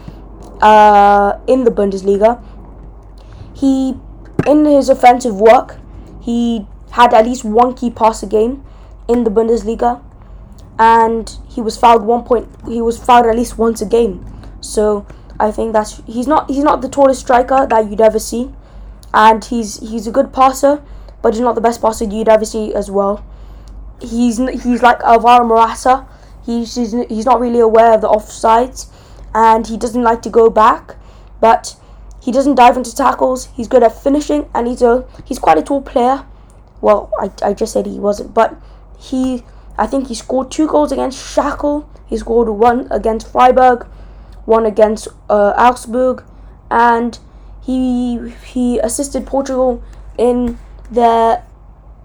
uh, 0.62 1.38
in 1.48 1.64
the 1.64 1.70
Bundesliga. 1.70 2.40
He, 3.54 3.94
in 4.46 4.64
his 4.64 4.88
offensive 4.88 5.40
work, 5.40 5.78
he 6.20 6.66
had 6.92 7.12
at 7.12 7.24
least 7.24 7.44
one 7.44 7.74
key 7.74 7.90
pass 7.90 8.22
a 8.22 8.26
game 8.26 8.64
in 9.08 9.24
the 9.24 9.30
Bundesliga, 9.30 10.00
and 10.78 11.36
he 11.48 11.60
was 11.60 11.76
fouled 11.76 12.02
one 12.02 12.22
point. 12.22 12.48
He 12.68 12.80
was 12.80 12.96
fouled 13.02 13.26
at 13.26 13.34
least 13.34 13.58
once 13.58 13.82
a 13.82 13.86
game. 13.86 14.24
So 14.60 15.06
I 15.40 15.50
think 15.50 15.72
that's 15.72 16.02
he's 16.06 16.28
not 16.28 16.48
he's 16.48 16.62
not 16.62 16.82
the 16.82 16.88
tallest 16.88 17.20
striker 17.20 17.66
that 17.66 17.90
you'd 17.90 18.00
ever 18.00 18.18
see, 18.18 18.52
and 19.12 19.44
he's 19.44 19.80
he's 19.80 20.06
a 20.06 20.12
good 20.12 20.32
passer 20.32 20.82
but 21.24 21.32
he's 21.32 21.40
not 21.40 21.54
the 21.54 21.60
best 21.62 21.80
passer 21.80 22.04
you'd 22.04 22.28
ever 22.28 22.44
see 22.44 22.74
as 22.74 22.90
well. 22.90 23.24
He's 24.00 24.38
he's 24.38 24.82
like 24.82 25.00
Alvaro 25.02 25.46
Morata. 25.46 26.06
He's, 26.44 26.74
he's 26.74 26.92
he's 27.08 27.24
not 27.24 27.40
really 27.40 27.60
aware 27.60 27.94
of 27.94 28.00
the 28.02 28.08
offsides, 28.08 28.88
and 29.34 29.66
he 29.66 29.76
doesn't 29.76 30.02
like 30.02 30.22
to 30.22 30.30
go 30.30 30.50
back. 30.50 30.96
But 31.40 31.76
he 32.20 32.32
doesn't 32.32 32.54
dive 32.54 32.76
into 32.76 32.94
tackles. 32.94 33.46
He's 33.54 33.68
good 33.68 33.82
at 33.82 34.02
finishing, 34.02 34.48
and 34.54 34.66
he's 34.66 34.82
a 34.82 35.06
he's 35.24 35.38
quite 35.38 35.58
a 35.58 35.62
tall 35.62 35.82
player. 35.82 36.24
Well, 36.80 37.10
I, 37.18 37.30
I 37.42 37.54
just 37.54 37.72
said 37.72 37.86
he 37.86 37.98
wasn't, 37.98 38.34
but 38.34 38.60
he 38.98 39.44
I 39.76 39.86
think 39.86 40.08
he 40.08 40.14
scored 40.14 40.50
two 40.50 40.66
goals 40.66 40.92
against 40.92 41.18
Schalke. 41.18 41.86
He 42.06 42.16
scored 42.16 42.48
one 42.48 42.88
against 42.90 43.30
Freiburg, 43.30 43.86
one 44.44 44.66
against 44.66 45.08
uh, 45.28 45.54
Augsburg, 45.56 46.24
and 46.70 47.18
he 47.62 48.30
he 48.46 48.78
assisted 48.78 49.26
Portugal 49.26 49.82
in 50.18 50.58
their 50.90 51.44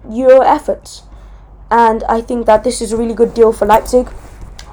Euro 0.09 0.41
efforts. 0.41 1.03
And 1.71 2.03
I 2.05 2.21
think 2.21 2.45
that 2.45 2.63
this 2.63 2.81
is 2.81 2.91
a 2.91 2.97
really 2.97 3.13
good 3.13 3.33
deal 3.33 3.53
for 3.53 3.65
Leipzig. 3.65 4.09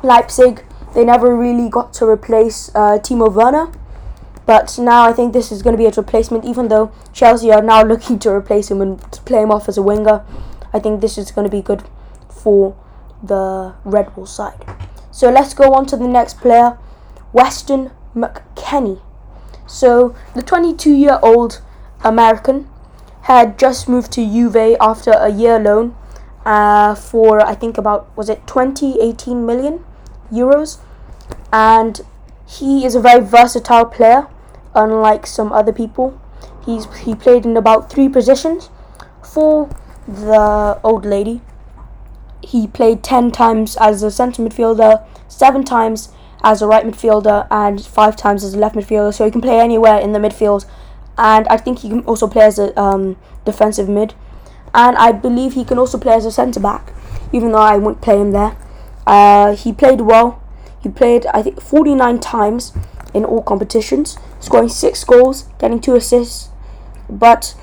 Leipzig, 0.02 0.64
they 0.94 1.04
never 1.04 1.36
really 1.36 1.68
got 1.68 1.92
to 1.94 2.06
replace 2.06 2.70
uh, 2.74 2.98
Timo 2.98 3.32
Werner. 3.32 3.70
But 4.46 4.78
now 4.78 5.02
I 5.02 5.12
think 5.12 5.32
this 5.32 5.50
is 5.50 5.62
going 5.62 5.74
to 5.74 5.78
be 5.78 5.86
a 5.86 5.90
replacement, 5.90 6.44
even 6.44 6.68
though 6.68 6.92
Chelsea 7.12 7.52
are 7.52 7.62
now 7.62 7.82
looking 7.92 8.18
to 8.20 8.30
replace 8.30 8.70
him 8.70 8.80
and 8.80 9.00
play 9.24 9.42
him 9.42 9.50
off 9.50 9.68
as 9.68 9.76
a 9.76 9.82
winger. 9.82 10.24
I 10.72 10.78
think 10.78 11.00
this 11.00 11.18
is 11.18 11.30
going 11.30 11.44
to 11.44 11.50
be 11.50 11.62
good 11.62 11.82
for 12.28 12.76
the 13.22 13.74
Red 13.84 14.14
Bull 14.14 14.26
side. 14.26 14.64
So 15.10 15.30
let's 15.30 15.54
go 15.54 15.74
on 15.74 15.86
to 15.86 15.96
the 15.96 16.06
next 16.06 16.38
player, 16.40 16.78
Weston 17.32 17.90
McKennie. 18.14 19.00
So 19.66 20.14
the 20.34 20.42
22 20.42 20.92
year 20.94 21.18
old 21.22 21.60
American 22.04 22.68
had 23.22 23.58
just 23.58 23.88
moved 23.88 24.12
to 24.12 24.24
Juve 24.24 24.76
after 24.80 25.10
a 25.10 25.30
year 25.30 25.58
loan 25.58 25.96
uh, 26.46 26.94
for 26.94 27.44
I 27.44 27.54
think 27.54 27.76
about 27.76 28.16
was 28.16 28.28
it 28.28 28.46
20 28.46 29.00
18 29.00 29.44
million 29.44 29.84
euros? 30.32 30.78
And 31.52 32.00
he 32.48 32.86
is 32.86 32.94
a 32.94 33.00
very 33.00 33.22
versatile 33.24 33.84
player 33.84 34.28
unlike 34.74 35.26
some 35.26 35.52
other 35.52 35.72
people. 35.72 36.18
He's 36.64 36.86
he 37.00 37.14
played 37.14 37.44
in 37.44 37.56
about 37.56 37.90
three 37.90 38.08
positions 38.08 38.70
for 39.22 39.68
the 40.06 40.78
old 40.84 41.04
lady. 41.04 41.42
He 42.42 42.68
played 42.68 43.02
10 43.02 43.32
times 43.32 43.76
as 43.80 44.04
a 44.04 44.10
centre 44.10 44.40
midfielder 44.40 45.04
7 45.28 45.64
times 45.64 46.10
as 46.44 46.62
a 46.62 46.66
right 46.66 46.84
midfielder 46.84 47.48
and 47.50 47.84
5 47.84 48.14
times 48.14 48.44
as 48.44 48.54
a 48.54 48.58
left 48.58 48.76
midfielder. 48.76 49.12
So 49.12 49.24
he 49.24 49.32
can 49.32 49.40
play 49.40 49.58
anywhere 49.58 49.98
in 49.98 50.12
the 50.12 50.20
midfield. 50.20 50.64
And 51.18 51.48
I 51.48 51.56
think 51.56 51.80
he 51.80 51.88
can 51.88 52.02
also 52.02 52.28
play 52.28 52.44
as 52.44 52.58
a 52.58 52.78
um, 52.80 53.16
defensive 53.44 53.88
mid, 53.88 54.14
and 54.76 54.97
I 54.99 55.11
believe 55.11 55.54
he 55.54 55.64
can 55.64 55.78
also 55.78 55.99
play 55.99 56.12
as 56.12 56.26
a 56.26 56.30
centre 56.30 56.61
back, 56.61 56.92
even 57.33 57.50
though 57.50 57.59
I 57.59 57.78
wouldn't 57.78 58.02
play 58.02 58.21
him 58.21 58.33
there. 58.33 58.56
Uh, 59.06 59.56
he 59.56 59.73
played 59.73 60.02
well. 60.02 60.40
He 60.80 60.90
played 60.90 61.26
I 61.33 61.42
think 61.42 61.61
49 61.61 62.21
times 62.21 62.73
in 63.14 63.25
all 63.25 63.42
competitions, 63.42 64.18
scoring 64.38 64.68
six 64.68 65.02
goals, 65.02 65.45
getting 65.59 65.80
two 65.80 65.97
assists. 65.97 66.50
But 67.09 67.54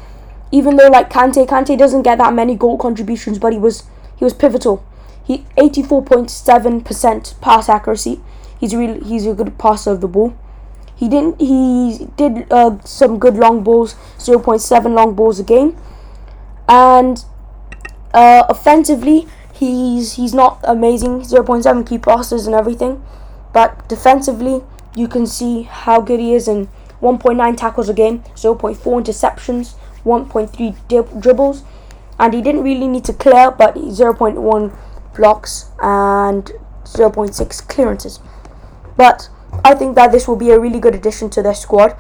even 0.52 0.76
though 0.76 0.88
like 0.88 1.12
Kante, 1.12 1.46
Kante 1.48 1.78
doesn't 1.78 2.02
get 2.02 2.18
that 2.18 2.34
many 2.34 2.56
goal 2.56 2.78
contributions, 2.78 3.38
but 3.38 3.54
he 3.54 3.60
was 3.60 3.84
he 4.18 4.24
was 4.24 4.34
pivotal. 4.34 4.84
He 5.24 5.46
84.7% 5.58 7.40
pass 7.40 7.70
accuracy. 7.70 8.22
He's 8.60 8.76
really 8.76 9.00
he's 9.08 9.28
a 9.28 9.34
good 9.34 9.58
passer 9.60 9.92
of 9.92 10.02
the 10.02 10.08
ball. 10.08 10.36
He 10.96 11.08
didn't. 11.10 11.40
He 11.40 12.08
did 12.18 12.52
uh, 12.52 12.80
some 12.84 13.20
good 13.20 13.36
long 13.36 13.64
balls, 13.64 13.96
0.7 14.18 14.94
long 14.96 15.16
balls 15.16 15.40
a 15.40 15.44
game, 15.44 15.76
and 16.74 17.24
uh, 18.14 18.44
offensively, 18.50 19.28
he's 19.54 20.14
he's 20.14 20.34
not 20.34 20.60
amazing. 20.64 21.22
0.7 21.22 21.88
key 21.88 21.98
passes 21.98 22.48
and 22.48 22.56
everything, 22.56 23.04
but 23.54 23.88
defensively, 23.88 24.62
you 24.96 25.08
can 25.08 25.28
see 25.28 25.64
how 25.64 26.02
good 26.02 26.20
he 26.20 26.34
is 26.34 26.48
in 26.48 26.68
1.9 27.02 27.58
tackles 27.58 27.90
a 27.90 27.94
game, 27.94 28.20
0.4 28.36 28.78
interceptions, 28.78 29.76
1.3 30.06 30.76
dib- 30.88 31.22
dribbles, 31.22 31.64
and 32.20 32.34
he 32.34 32.42
didn't 32.42 32.64
really 32.64 32.88
need 32.88 33.06
to 33.06 33.14
clear, 33.14 33.52
but 33.52 33.76
0.1 33.76 34.76
blocks 35.16 35.70
and 35.82 36.52
0.6 36.86 37.68
clearances. 37.68 38.20
But 38.98 39.30
I 39.64 39.76
think 39.76 39.96
that 39.96 40.12
this 40.12 40.28
will 40.28 40.38
be 40.38 40.50
a 40.52 40.60
really 40.60 40.80
good 40.80 40.96
addition 40.96 41.30
to 41.32 41.44
their 41.44 41.54
squad. 41.54 41.96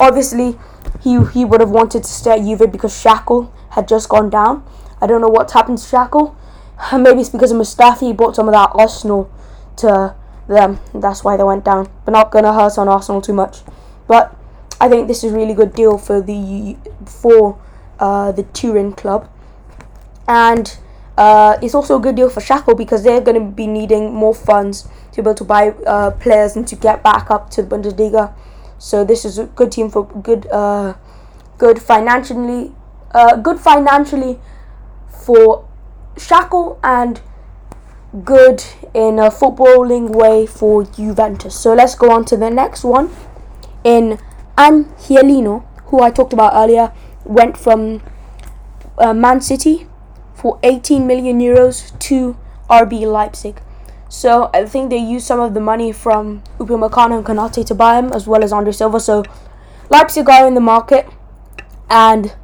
Obviously, 0.00 0.58
he 1.02 1.22
he 1.26 1.44
would 1.44 1.60
have 1.60 1.70
wanted 1.70 2.04
to 2.04 2.08
stay 2.08 2.32
at 2.32 2.40
Juve 2.40 2.70
because 2.70 2.92
Schalke 2.92 3.50
had 3.70 3.88
just 3.88 4.08
gone 4.08 4.30
down. 4.30 4.64
I 5.00 5.06
don't 5.06 5.20
know 5.20 5.28
what's 5.28 5.52
happened 5.52 5.78
to 5.78 5.84
Schalke. 5.84 6.34
Maybe 6.92 7.20
it's 7.20 7.30
because 7.30 7.52
of 7.52 7.58
Mustafi. 7.58 8.08
He 8.08 8.12
brought 8.12 8.36
some 8.36 8.48
of 8.48 8.54
that 8.54 8.70
Arsenal 8.74 9.30
to 9.76 10.14
them. 10.48 10.80
That's 10.94 11.24
why 11.24 11.36
they 11.36 11.44
went 11.44 11.64
down. 11.64 11.88
But 12.04 12.12
not 12.12 12.30
gonna 12.30 12.52
hurt 12.52 12.78
on 12.78 12.88
Arsenal 12.88 13.20
too 13.20 13.32
much. 13.32 13.60
But 14.06 14.36
I 14.80 14.88
think 14.88 15.08
this 15.08 15.24
is 15.24 15.32
a 15.32 15.36
really 15.36 15.54
good 15.54 15.74
deal 15.74 15.98
for 15.98 16.20
the 16.20 16.76
for 17.06 17.58
uh, 17.98 18.32
the 18.32 18.42
Turin 18.42 18.92
club, 18.92 19.28
and 20.28 20.76
uh, 21.16 21.56
it's 21.62 21.74
also 21.74 21.96
a 21.96 22.00
good 22.00 22.14
deal 22.14 22.28
for 22.28 22.40
Schalke 22.40 22.76
because 22.76 23.02
they're 23.02 23.20
going 23.20 23.40
to 23.40 23.50
be 23.50 23.66
needing 23.66 24.12
more 24.12 24.34
funds 24.34 24.82
to 25.12 25.16
be 25.16 25.20
able 25.22 25.34
to 25.34 25.44
buy 25.44 25.70
uh, 25.86 26.10
players 26.10 26.56
and 26.56 26.68
to 26.68 26.76
get 26.76 27.02
back 27.02 27.30
up 27.30 27.48
to 27.50 27.62
the 27.62 27.68
Bundesliga. 27.76 28.34
So 28.78 29.04
this 29.04 29.24
is 29.24 29.38
a 29.38 29.44
good 29.46 29.72
team 29.72 29.90
for 29.90 30.06
good, 30.06 30.46
uh, 30.48 30.94
good 31.58 31.80
financially, 31.80 32.72
uh, 33.12 33.36
good 33.36 33.58
financially 33.58 34.38
for 35.08 35.66
Schalke 36.16 36.78
and 36.82 37.20
good 38.24 38.64
in 38.94 39.18
a 39.18 39.30
footballing 39.30 40.10
way 40.10 40.46
for 40.46 40.84
Juventus. 40.84 41.58
So 41.58 41.74
let's 41.74 41.94
go 41.94 42.10
on 42.10 42.24
to 42.26 42.36
the 42.36 42.50
next 42.50 42.84
one. 42.84 43.10
In 43.84 44.18
Angelino, 44.58 45.60
who 45.86 46.02
I 46.02 46.10
talked 46.10 46.32
about 46.32 46.52
earlier, 46.54 46.92
went 47.24 47.56
from 47.56 48.02
uh, 48.98 49.12
Man 49.12 49.40
City 49.40 49.86
for 50.34 50.58
18 50.62 51.06
million 51.06 51.40
euros 51.40 51.98
to 52.00 52.36
RB 52.70 53.02
Leipzig. 53.10 53.60
So 54.08 54.50
I 54.54 54.64
think 54.66 54.90
they 54.90 54.98
used 54.98 55.26
some 55.26 55.40
of 55.40 55.54
the 55.54 55.60
money 55.60 55.92
from 55.92 56.42
Upamecano 56.58 57.18
and 57.18 57.26
Konate 57.26 57.66
to 57.66 57.74
buy 57.74 57.98
him, 57.98 58.12
as 58.12 58.26
well 58.26 58.44
as 58.44 58.52
Andre 58.52 58.72
Silva. 58.72 59.00
So 59.00 59.24
Leipzig 59.90 60.28
are 60.28 60.46
in 60.46 60.54
the 60.54 60.60
market, 60.60 61.06
and 61.90 62.34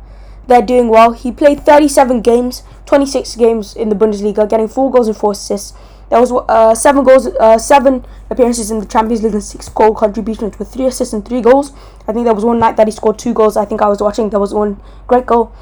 they're 0.46 0.62
doing 0.62 0.88
well. 0.88 1.12
He 1.12 1.30
played 1.30 1.60
37 1.60 2.20
games, 2.20 2.62
26 2.86 3.36
games 3.36 3.76
in 3.76 3.88
the 3.88 3.94
Bundesliga, 3.94 4.48
getting 4.48 4.68
four 4.68 4.90
goals 4.90 5.08
and 5.08 5.16
four 5.16 5.32
assists. 5.32 5.72
There 6.10 6.20
was 6.20 6.30
uh, 6.30 6.74
seven 6.74 7.04
goals, 7.04 7.26
uh, 7.26 7.56
seven 7.56 8.04
appearances 8.28 8.70
in 8.70 8.80
the 8.80 8.86
Champions 8.86 9.22
League 9.22 9.32
and 9.32 9.42
six 9.42 9.68
goal 9.70 9.94
contributions 9.94 10.58
with 10.58 10.70
three 10.70 10.84
assists 10.84 11.14
and 11.14 11.26
three 11.26 11.40
goals. 11.40 11.72
I 12.06 12.12
think 12.12 12.24
there 12.26 12.34
was 12.34 12.44
one 12.44 12.58
night 12.58 12.76
that 12.76 12.86
he 12.86 12.90
scored 12.90 13.18
two 13.18 13.32
goals. 13.32 13.56
I 13.56 13.64
think 13.64 13.80
I 13.80 13.88
was 13.88 14.02
watching. 14.02 14.28
There 14.28 14.40
was 14.40 14.52
one 14.52 14.78
great 15.06 15.24
goal 15.24 15.54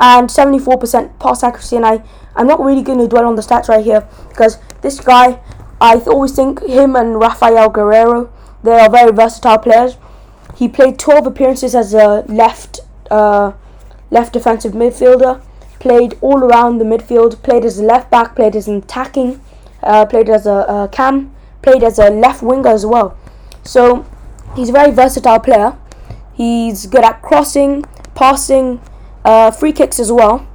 and 0.00 0.28
74% 0.28 1.18
pass 1.18 1.42
accuracy. 1.42 1.76
And 1.76 1.86
I, 1.86 2.02
I'm 2.34 2.46
not 2.46 2.60
really 2.60 2.82
going 2.82 2.98
to 2.98 3.08
dwell 3.08 3.26
on 3.26 3.36
the 3.36 3.42
stats 3.42 3.68
right 3.68 3.84
here 3.84 4.06
because 4.28 4.58
this 4.82 5.00
guy, 5.00 5.40
I 5.80 5.96
always 6.06 6.32
think 6.32 6.62
him 6.62 6.96
and 6.96 7.16
Raphaël 7.16 7.72
Guerreiro, 7.72 8.30
they 8.62 8.72
are 8.72 8.90
very 8.90 9.12
versatile 9.12 9.58
players. 9.58 9.96
He 10.56 10.68
played 10.68 10.98
12 10.98 11.26
appearances 11.26 11.74
as 11.74 11.94
a 11.94 12.24
left, 12.28 12.80
uh, 13.10 13.52
left 14.10 14.32
defensive 14.32 14.72
midfielder. 14.72 15.42
Played 15.78 16.18
all 16.20 16.38
around 16.40 16.78
the 16.78 16.84
midfield. 16.84 17.42
Played 17.42 17.64
as 17.64 17.78
a 17.78 17.82
left 17.82 18.10
back. 18.10 18.36
Played 18.36 18.54
as 18.54 18.68
an 18.68 18.76
attacking 18.76 19.40
uh, 19.82 20.06
played 20.06 20.28
as 20.28 20.46
a, 20.46 20.64
a 20.68 20.88
cam, 20.92 21.34
played 21.62 21.82
as 21.82 21.98
a 21.98 22.10
left 22.10 22.42
winger 22.42 22.68
as 22.68 22.86
well. 22.86 23.16
So 23.64 24.06
he's 24.54 24.68
a 24.70 24.72
very 24.72 24.90
versatile 24.90 25.40
player. 25.40 25.76
He's 26.34 26.86
good 26.86 27.04
at 27.04 27.22
crossing, 27.22 27.84
passing, 28.14 28.80
uh, 29.30 29.50
free 29.50 29.72
kicks 29.72 30.00
as 30.00 30.10
well, 30.10 30.46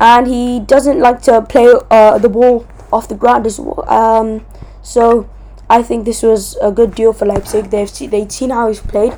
and 0.00 0.26
he 0.26 0.60
doesn't 0.60 0.98
like 0.98 1.22
to 1.22 1.42
play 1.42 1.72
uh, 1.90 2.18
the 2.18 2.28
ball 2.28 2.66
off 2.92 3.08
the 3.08 3.14
ground 3.14 3.46
as 3.46 3.60
well. 3.60 3.88
Um, 3.88 4.44
so 4.82 5.28
I 5.70 5.82
think 5.82 6.04
this 6.04 6.22
was 6.22 6.56
a 6.60 6.72
good 6.72 6.94
deal 6.94 7.12
for 7.12 7.26
Leipzig. 7.26 7.70
They've 7.70 7.88
see, 7.88 8.06
they've 8.06 8.30
seen 8.30 8.50
how 8.50 8.66
he's 8.68 8.80
played, 8.80 9.14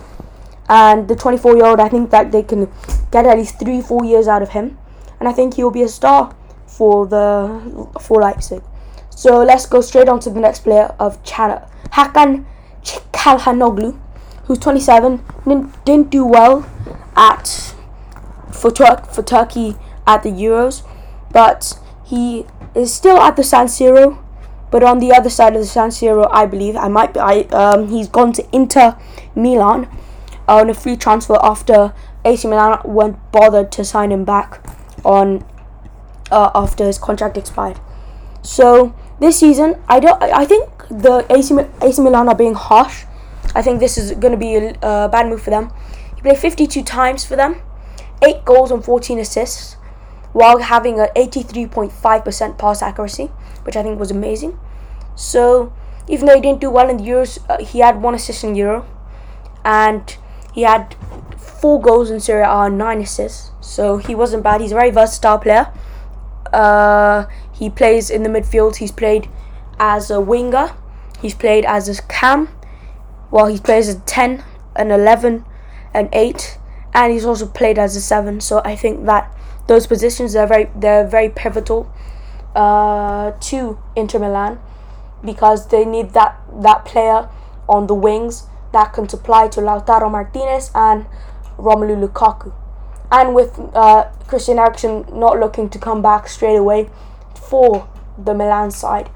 and 0.69 1.09
the 1.09 1.17
24 1.17 1.57
year 1.57 1.67
old, 1.67 1.81
I 1.81 1.89
think 1.89 2.11
that 2.11 2.31
they 2.33 2.43
can 2.43 2.71
get 3.11 3.27
at 3.27 3.39
least 3.39 3.59
three, 3.59 3.81
four 3.81 4.05
years 4.05 4.29
out 4.29 4.43
of 4.43 4.51
him, 4.51 4.77
and 5.19 5.29
I 5.29 5.33
think 5.33 5.55
he'll 5.55 5.71
be 5.71 5.83
a 5.83 5.89
star 5.89 6.35
for 6.67 7.07
the 7.07 7.89
for 8.01 8.21
Leipzig. 8.21 8.63
So 9.09 9.43
let's 9.43 9.67
go 9.67 9.81
straight 9.81 10.09
on 10.09 10.21
to 10.21 10.31
the 10.31 10.41
next 10.41 10.61
player 10.61 10.95
of 10.99 11.23
Chana. 11.25 11.69
Hakan 11.93 12.45
Çalhanoğlu, 12.83 13.99
who's 14.45 14.59
27, 14.59 15.21
didn't, 15.45 15.85
didn't 15.85 16.11
do 16.11 16.25
well 16.25 16.65
at 17.17 17.75
for 18.61 18.71
for 18.71 19.23
Turkey 19.23 19.77
at 20.07 20.23
the 20.23 20.31
Euros, 20.31 20.83
but 21.33 21.79
he 22.05 22.47
is 22.75 22.93
still 22.93 23.19
at 23.19 23.37
the 23.37 23.45
San 23.45 23.67
Siro. 23.67 24.19
But 24.71 24.85
on 24.85 25.01
the 25.01 25.13
other 25.13 25.31
side 25.31 25.55
of 25.55 25.63
the 25.63 25.67
San 25.67 25.91
Siro, 25.91 26.29
I 26.31 26.47
believe 26.47 26.77
I 26.77 26.89
might 26.89 27.15
be. 27.15 27.21
I 27.21 27.41
um, 27.51 27.89
he's 27.89 28.09
gone 28.09 28.33
to 28.35 28.47
Inter 28.53 28.97
Milan 29.35 29.89
on 30.47 30.71
a 30.71 30.75
free 30.75 30.97
transfer 30.97 31.39
after 31.43 31.93
AC 32.25 32.47
Milan 32.47 32.81
weren't 32.85 33.19
bothered 33.33 33.73
to 33.73 33.85
sign 33.85 34.13
him 34.13 34.25
back 34.25 34.65
on 35.05 35.45
uh, 36.31 36.51
after 36.55 36.87
his 36.87 36.99
contract 36.99 37.37
expired. 37.37 37.81
So 38.43 38.95
this 39.21 39.39
season, 39.39 39.77
I 39.89 40.01
don't. 40.01 40.23
I 40.23 40.45
think 40.45 40.69
the 40.89 41.27
AC, 41.31 41.55
AC 41.83 42.03
Milan 42.03 42.29
are 42.29 42.35
being 42.35 42.55
harsh. 42.55 43.05
I 43.55 43.63
think 43.63 43.81
this 43.81 43.99
is 43.99 44.13
going 44.13 44.33
to 44.33 44.39
be 44.39 44.55
a 44.57 44.71
uh, 44.83 45.09
bad 45.09 45.27
move 45.27 45.43
for 45.43 45.51
them. 45.51 45.73
He 46.17 46.23
played 46.23 46.39
52 46.39 46.83
times 46.85 47.25
for 47.25 47.35
them, 47.37 47.61
eight 48.23 48.45
goals 48.45 48.71
and 48.71 48.85
14 48.85 49.19
assists, 49.19 49.75
while 50.33 50.59
having 50.59 51.01
an 51.01 51.09
83.5% 51.17 52.59
pass 52.59 52.83
accuracy, 52.83 53.27
which 53.65 53.77
I 53.77 53.83
think 53.83 53.99
was 53.99 54.11
amazing. 54.11 54.59
So 55.17 55.73
even 56.09 56.27
though 56.27 56.35
he 56.35 56.41
didn't 56.41 56.61
do 56.61 56.71
well 56.71 56.89
in 56.89 56.99
the 56.99 57.05
Euros, 57.05 57.39
uh, 57.49 57.65
he 57.65 57.81
had 57.81 58.03
one 58.03 58.15
assist 58.15 58.45
in 58.45 58.55
Euro, 58.55 58.87
and 59.65 60.17
he 60.53 60.63
had 60.63 60.97
four 61.37 61.81
goals 61.81 62.11
in 62.11 62.21
Serie 62.21 62.43
A 62.43 62.67
and 62.67 62.79
nine 62.79 63.01
assists. 63.01 63.51
So 63.61 63.99
he 63.99 64.15
wasn't 64.15 64.43
bad. 64.43 64.61
He's 64.61 64.73
a 64.73 64.75
very 64.75 64.91
versatile 64.91 65.39
player. 65.39 65.73
Uh, 66.53 67.27
he 67.53 67.71
plays 67.71 68.11
in 68.11 68.23
the 68.23 68.29
midfield. 68.29 68.77
He's 68.77 68.93
played 68.93 69.29
as 69.79 70.11
a 70.11 70.21
winger. 70.21 70.75
He's 71.21 71.35
played 71.35 71.65
as 71.65 71.89
a 71.89 72.03
cam. 72.03 72.49
Well, 73.31 73.47
he 73.47 73.59
plays 73.59 73.89
as 73.89 74.01
10, 74.07 74.43
an 74.75 74.91
11, 74.91 75.45
an 75.95 76.09
8, 76.13 76.59
and 76.95 77.13
he's 77.13 77.25
also 77.25 77.47
played 77.47 77.79
as 77.79 77.97
a 77.97 78.01
7. 78.01 78.41
So 78.41 78.61
I 78.65 78.77
think 78.77 79.07
that 79.07 79.35
those 79.67 79.87
positions 79.87 80.35
are 80.35 80.47
very 80.47 80.69
they're 80.75 81.07
very 81.07 81.29
pivotal 81.29 81.93
uh, 82.55 83.33
to 83.33 83.79
Inter 83.95 84.19
Milan 84.19 84.59
because 85.25 85.69
they 85.69 85.85
need 85.85 86.11
that 86.11 86.41
that 86.63 86.85
player 86.85 87.29
on 87.69 87.87
the 87.87 87.95
wings 87.95 88.47
that 88.73 88.93
can 88.93 89.09
supply 89.09 89.49
to 89.49 89.61
Lautaro 89.61 90.11
Martinez 90.11 90.71
and 90.75 91.07
Romelu 91.57 92.09
Lukaku. 92.09 92.53
And 93.13 93.35
with 93.35 93.59
uh, 93.75 94.05
Christian 94.29 94.59
Eriksen 94.59 95.05
not 95.13 95.39
looking 95.39 95.69
to 95.71 95.79
come 95.79 96.01
back 96.01 96.29
straight 96.29 96.57
away, 96.57 96.89
for 97.35 97.89
the 98.17 98.33
Milan 98.33 98.71
side, 98.71 99.11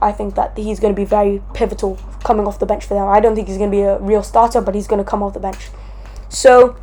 I 0.00 0.12
think 0.12 0.36
that 0.36 0.56
he's 0.56 0.78
going 0.78 0.94
to 0.94 1.00
be 1.00 1.04
very 1.04 1.42
pivotal 1.52 1.98
coming 2.24 2.46
off 2.46 2.58
the 2.58 2.66
bench 2.66 2.84
for 2.86 2.94
them. 2.94 3.08
I 3.08 3.18
don't 3.20 3.34
think 3.34 3.48
he's 3.48 3.58
going 3.58 3.70
to 3.70 3.76
be 3.76 3.82
a 3.82 3.98
real 3.98 4.22
starter, 4.22 4.60
but 4.60 4.74
he's 4.74 4.86
going 4.86 5.02
to 5.04 5.08
come 5.08 5.22
off 5.22 5.34
the 5.34 5.40
bench. 5.40 5.70
So 6.28 6.76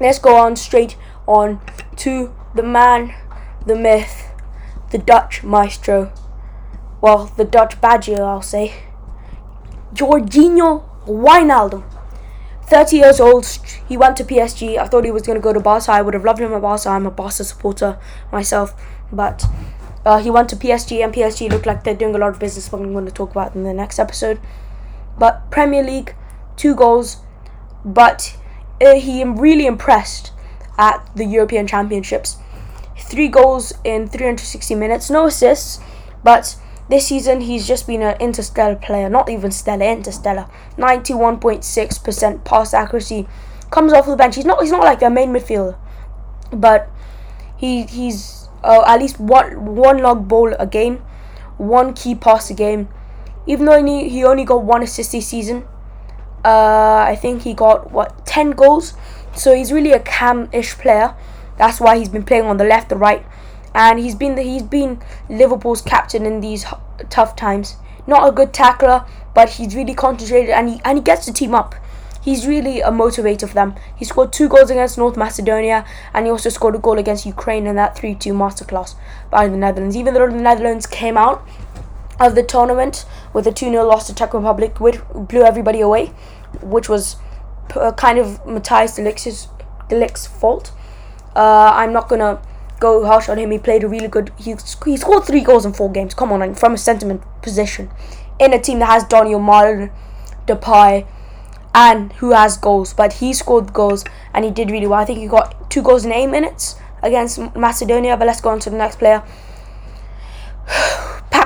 let's 0.00 0.18
go 0.18 0.36
on 0.36 0.56
straight 0.56 0.96
on 1.26 1.60
to 1.96 2.34
the 2.54 2.62
man, 2.62 3.14
the 3.66 3.76
myth, 3.76 4.28
the 4.90 4.98
Dutch 4.98 5.42
maestro. 5.42 6.12
Well, 7.00 7.32
the 7.36 7.44
Dutch 7.44 7.80
badger, 7.80 8.22
I'll 8.22 8.42
say. 8.42 8.74
Georginio 9.92 10.84
Wijnaldum. 11.06 11.84
30 12.62 12.96
years 12.96 13.18
old, 13.18 13.46
he 13.88 13.96
went 13.96 14.16
to 14.18 14.24
PSG. 14.24 14.76
I 14.76 14.86
thought 14.86 15.04
he 15.04 15.10
was 15.10 15.22
going 15.22 15.36
to 15.36 15.42
go 15.42 15.54
to 15.54 15.60
Barca. 15.60 15.90
I 15.90 16.02
would 16.02 16.12
have 16.12 16.24
loved 16.24 16.40
him 16.40 16.52
at 16.52 16.60
Barca. 16.60 16.90
I'm 16.90 17.06
a 17.06 17.10
Barca 17.10 17.44
supporter 17.44 17.98
myself. 18.30 18.74
But 19.10 19.44
uh, 20.04 20.18
he 20.18 20.30
went 20.30 20.50
to 20.50 20.56
PSG, 20.56 21.02
and 21.02 21.12
PSG 21.12 21.50
looked 21.50 21.64
like 21.64 21.84
they're 21.84 21.94
doing 21.94 22.14
a 22.14 22.18
lot 22.18 22.30
of 22.30 22.38
business. 22.38 22.70
What 22.70 22.82
I'm 22.82 22.92
going 22.92 23.06
to 23.06 23.12
talk 23.12 23.30
about 23.30 23.54
in 23.54 23.62
the 23.62 23.72
next 23.72 23.98
episode. 23.98 24.38
But 25.18 25.50
Premier 25.50 25.82
League, 25.82 26.14
two 26.56 26.74
goals, 26.74 27.18
but 27.84 28.36
he 28.80 29.24
really 29.24 29.66
impressed 29.66 30.32
at 30.76 31.08
the 31.14 31.24
European 31.24 31.66
Championships. 31.66 32.36
Three 32.98 33.28
goals 33.28 33.72
in 33.84 34.08
360 34.08 34.74
minutes, 34.74 35.10
no 35.10 35.26
assists, 35.26 35.80
but 36.22 36.56
this 36.88 37.08
season 37.08 37.42
he's 37.42 37.66
just 37.66 37.86
been 37.86 38.02
an 38.02 38.16
interstellar 38.20 38.76
player, 38.76 39.08
not 39.08 39.28
even 39.28 39.50
stellar, 39.50 39.84
interstellar. 39.84 40.46
91.6% 40.76 42.44
pass 42.44 42.74
accuracy, 42.74 43.28
comes 43.70 43.92
off 43.92 44.06
the 44.06 44.16
bench. 44.16 44.36
He's 44.36 44.44
not 44.44 44.62
he's 44.62 44.70
not 44.70 44.84
like 44.84 45.00
their 45.00 45.10
main 45.10 45.30
midfielder, 45.30 45.76
but 46.52 46.90
he 47.56 47.84
he's 47.84 48.48
uh, 48.64 48.84
at 48.86 49.00
least 49.00 49.20
one 49.20 49.76
one 49.76 49.98
long 49.98 50.24
ball 50.24 50.54
a 50.58 50.66
game, 50.66 50.98
one 51.56 51.94
key 51.94 52.14
pass 52.14 52.50
a 52.50 52.54
game. 52.54 52.88
Even 53.46 53.66
though 53.66 53.82
he 53.84 54.24
only 54.24 54.44
got 54.44 54.62
one 54.62 54.82
assist 54.82 55.12
this 55.12 55.28
season, 55.28 55.66
uh, 56.44 57.04
I 57.08 57.16
think 57.20 57.42
he 57.42 57.54
got 57.54 57.90
what 57.90 58.26
ten 58.26 58.50
goals. 58.52 58.94
So 59.34 59.54
he's 59.54 59.72
really 59.72 59.92
a 59.92 60.00
cam-ish 60.00 60.74
player. 60.78 61.14
That's 61.56 61.80
why 61.80 61.98
he's 61.98 62.08
been 62.08 62.24
playing 62.24 62.44
on 62.44 62.56
the 62.56 62.64
left, 62.64 62.88
the 62.88 62.96
right, 62.96 63.24
and 63.74 63.98
he's 63.98 64.14
been 64.14 64.34
the, 64.34 64.42
he's 64.42 64.62
been 64.62 65.00
Liverpool's 65.28 65.82
captain 65.82 66.24
in 66.26 66.40
these 66.40 66.64
tough 67.10 67.36
times. 67.36 67.76
Not 68.06 68.28
a 68.28 68.32
good 68.32 68.52
tackler, 68.52 69.04
but 69.34 69.50
he's 69.50 69.74
really 69.74 69.94
concentrated 69.94 70.50
and 70.50 70.68
he 70.68 70.80
and 70.84 70.98
he 70.98 71.04
gets 71.04 71.26
the 71.26 71.32
team 71.32 71.54
up 71.54 71.74
he's 72.28 72.46
really 72.46 72.80
a 72.80 72.90
motivator 72.90 73.48
for 73.48 73.54
them. 73.54 73.74
He 73.96 74.04
scored 74.04 74.32
two 74.32 74.48
goals 74.48 74.70
against 74.70 74.98
North 74.98 75.16
Macedonia 75.16 75.84
and 76.12 76.26
he 76.26 76.30
also 76.30 76.50
scored 76.50 76.74
a 76.74 76.78
goal 76.78 76.98
against 76.98 77.24
Ukraine 77.26 77.66
in 77.66 77.76
that 77.76 77.96
3 77.96 78.14
2 78.14 78.32
masterclass 78.32 78.94
by 79.30 79.48
the 79.48 79.56
Netherlands. 79.56 79.96
Even 79.96 80.14
though 80.14 80.28
the 80.28 80.36
Netherlands 80.36 80.86
came 80.86 81.16
out 81.16 81.46
of 82.20 82.34
the 82.34 82.42
tournament 82.42 83.04
with 83.32 83.46
a 83.46 83.52
2 83.52 83.70
0 83.70 83.84
loss 83.86 84.06
to 84.08 84.14
Czech 84.14 84.34
Republic, 84.34 84.80
which 84.80 84.98
blew 85.14 85.42
everybody 85.42 85.80
away, 85.80 86.06
which 86.62 86.88
was 86.88 87.16
uh, 87.74 87.92
kind 87.92 88.18
of 88.18 88.44
Matthijs 88.44 89.48
de 89.88 89.96
Ligt's 89.96 90.26
fault. 90.26 90.72
Uh, 91.36 91.70
I'm 91.74 91.92
not 91.92 92.08
going 92.08 92.20
to 92.20 92.40
go 92.80 93.04
harsh 93.04 93.28
on 93.28 93.38
him. 93.38 93.50
He 93.50 93.58
played 93.58 93.84
a 93.84 93.88
really 93.88 94.08
good. 94.08 94.32
He, 94.38 94.56
he 94.84 94.96
scored 94.96 95.24
three 95.24 95.40
goals 95.40 95.64
in 95.64 95.72
four 95.72 95.90
games. 95.90 96.14
Come 96.14 96.32
on, 96.32 96.54
from 96.54 96.74
a 96.74 96.78
sentiment 96.78 97.22
position 97.42 97.90
in 98.38 98.52
a 98.52 98.60
team 98.60 98.78
that 98.78 98.86
has 98.86 99.04
Daniel 99.04 99.40
Mal, 99.40 99.90
Depay, 100.46 101.06
and 101.74 102.12
who 102.14 102.32
has 102.32 102.56
goals, 102.56 102.92
but 102.94 103.14
he 103.14 103.32
scored 103.32 103.72
goals 103.72 104.04
and 104.34 104.44
he 104.44 104.50
did 104.50 104.70
really 104.70 104.86
well. 104.86 105.00
I 105.00 105.04
think 105.04 105.18
he 105.18 105.26
got 105.26 105.70
two 105.70 105.82
goals 105.82 106.04
in 106.04 106.12
eight 106.12 106.26
minutes 106.26 106.76
against 107.02 107.38
Macedonia. 107.54 108.16
But 108.16 108.26
let's 108.26 108.40
go 108.40 108.50
on 108.50 108.60
to 108.60 108.70
the 108.70 108.76
next 108.76 108.98
player. 108.98 109.22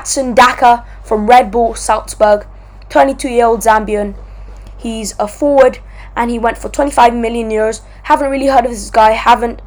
Patson 0.03 0.35
Daka 0.35 0.85
from 1.05 1.29
Red 1.29 1.53
Bull 1.53 1.77
Salzburg, 1.77 2.45
22 2.89 3.29
year 3.29 3.47
old 3.47 3.61
Zambian. 3.61 4.17
He's 4.77 5.15
a 5.17 5.29
forward 5.29 5.79
and 6.17 6.29
he 6.29 6.41
went 6.41 6.59
for 6.59 6.69
25 6.69 7.15
million 7.15 7.51
euros. 7.51 7.83
Haven't 8.03 8.29
really 8.29 8.49
heard 8.49 8.65
of 8.65 8.73
this 8.73 8.91
guy. 8.91 9.13
Haven't 9.13 9.63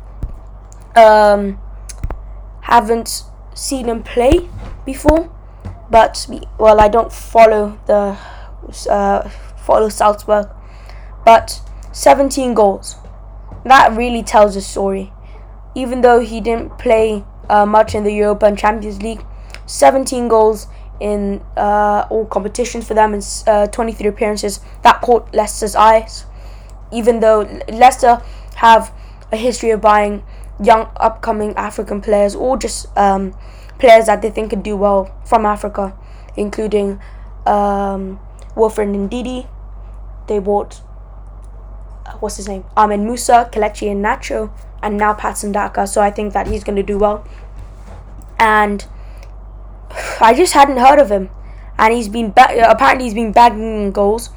um, 0.94 1.58
haven't 2.64 3.24
seen 3.54 3.88
him 3.88 4.04
play 4.04 4.50
before. 4.86 5.32
But 5.90 6.28
well, 6.60 6.82
I 6.82 6.90
don't 6.90 7.14
follow 7.14 7.80
the 7.86 8.18
uh, 8.92 9.30
follow 9.56 9.88
Salzburg, 9.88 10.50
but 11.26 11.62
17 11.94 12.54
goals. 12.54 12.98
That 13.64 13.96
really 13.96 14.22
tells 14.22 14.58
a 14.58 14.62
story. 14.62 15.14
Even 15.76 16.02
though 16.02 16.20
he 16.20 16.42
didn't 16.42 16.78
play 16.78 17.24
uh, 17.50 17.66
much 17.66 17.96
in 17.96 18.04
the 18.04 18.12
Europa 18.12 18.48
and 18.48 18.58
Champions 18.58 19.02
League, 19.02 19.24
17 19.66 20.28
goals 20.28 20.68
in 21.00 21.42
uh, 21.58 22.08
all 22.10 22.26
competitions 22.26 22.88
for 22.88 22.94
them 22.94 23.14
and 23.14 23.44
uh, 23.48 23.68
23 23.68 24.08
appearances. 24.08 24.60
That 24.84 25.02
caught 25.02 25.34
Leicester's 25.34 25.76
eyes, 25.76 26.26
even 26.92 27.20
though 27.20 27.42
Leicester 27.68 28.22
have 28.56 28.94
a 29.32 29.38
history 29.38 29.72
of 29.72 29.82
buying 29.82 30.24
young 30.64 30.90
upcoming 30.98 31.54
African 31.56 32.02
players 32.02 32.36
or 32.36 32.58
just 32.58 32.96
um, 32.98 33.34
players 33.80 34.06
that 34.06 34.22
they 34.22 34.30
think 34.30 34.52
could 34.52 34.64
do 34.64 34.78
well 34.78 35.14
from 35.26 35.46
Africa, 35.46 35.94
including 36.38 37.00
um, 37.46 38.20
Wilfred 38.56 38.90
Ndidi. 38.90 39.48
They 40.28 40.40
bought 40.40 40.82
uh, 42.06 42.14
what's 42.20 42.38
his 42.38 42.48
name? 42.48 42.64
Ahmed 42.78 43.00
Musa, 43.00 43.50
Kelechi 43.52 43.88
Iheanacho, 43.90 44.52
and 44.82 44.98
now 44.98 45.14
Patson 45.14 45.52
Daka. 45.52 45.88
So 45.88 46.02
I 46.02 46.12
think 46.12 46.34
that 46.34 46.48
he's 46.48 46.64
going 46.64 46.76
to 46.76 46.84
do 46.84 46.98
well. 46.98 47.28
And 48.40 48.86
I 50.22 50.34
just 50.34 50.54
hadn't 50.54 50.78
heard 50.78 51.00
of 51.00 51.10
him, 51.10 51.30
and 51.78 51.94
he's 51.94 52.10
been 52.10 52.32
ba- 52.32 52.70
apparently 52.70 53.06
he's 53.06 53.14
been 53.14 53.32
bagging 53.32 53.92
goals. 53.92 54.30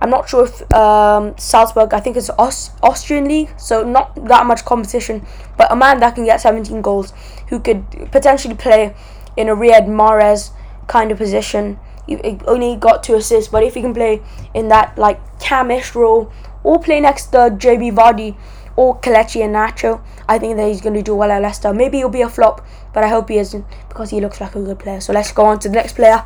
I'm 0.00 0.10
not 0.10 0.28
sure 0.28 0.44
if 0.44 0.72
um, 0.74 1.34
Salzburg, 1.38 1.94
I 1.94 2.00
think 2.00 2.16
it's 2.16 2.28
Aus- 2.30 2.70
Austrian 2.82 3.26
league, 3.26 3.48
so 3.56 3.84
not 3.84 4.14
that 4.28 4.44
much 4.46 4.64
competition, 4.64 5.26
but 5.56 5.72
a 5.72 5.76
man 5.76 6.00
that 6.00 6.14
can 6.14 6.24
get 6.24 6.40
17 6.40 6.82
goals, 6.82 7.12
who 7.48 7.58
could 7.60 7.84
potentially 8.12 8.54
play 8.54 8.94
in 9.36 9.48
a 9.48 9.56
Riyad 9.56 9.86
Mahrez 9.86 10.50
kind 10.88 11.10
of 11.10 11.18
position. 11.18 11.78
He 12.06 12.18
only 12.46 12.76
got 12.76 13.02
two 13.02 13.14
assists, 13.14 13.50
but 13.50 13.62
if 13.62 13.74
he 13.74 13.80
can 13.80 13.94
play 13.94 14.20
in 14.52 14.68
that 14.68 14.98
like 14.98 15.20
camish 15.40 15.94
role, 15.94 16.30
or 16.62 16.78
play 16.78 17.00
next 17.00 17.26
to 17.26 17.38
JB 17.50 17.94
Vardy 17.94 18.36
or 18.76 18.98
Kelechi 19.00 19.40
Iheanacho, 19.40 20.02
I 20.28 20.38
think 20.38 20.56
that 20.56 20.68
he's 20.68 20.80
going 20.80 20.94
to 20.94 21.02
do 21.02 21.14
well 21.14 21.30
at 21.30 21.42
Leicester. 21.42 21.72
Maybe 21.72 21.98
he'll 21.98 22.08
be 22.08 22.22
a 22.22 22.28
flop, 22.28 22.66
but 22.92 23.04
I 23.04 23.08
hope 23.08 23.28
he 23.28 23.38
isn't 23.38 23.64
because 23.88 24.10
he 24.10 24.20
looks 24.20 24.40
like 24.40 24.54
a 24.54 24.62
good 24.62 24.78
player. 24.78 25.00
So 25.00 25.12
let's 25.12 25.32
go 25.32 25.44
on 25.44 25.58
to 25.60 25.68
the 25.68 25.74
next 25.74 25.94
player, 25.94 26.24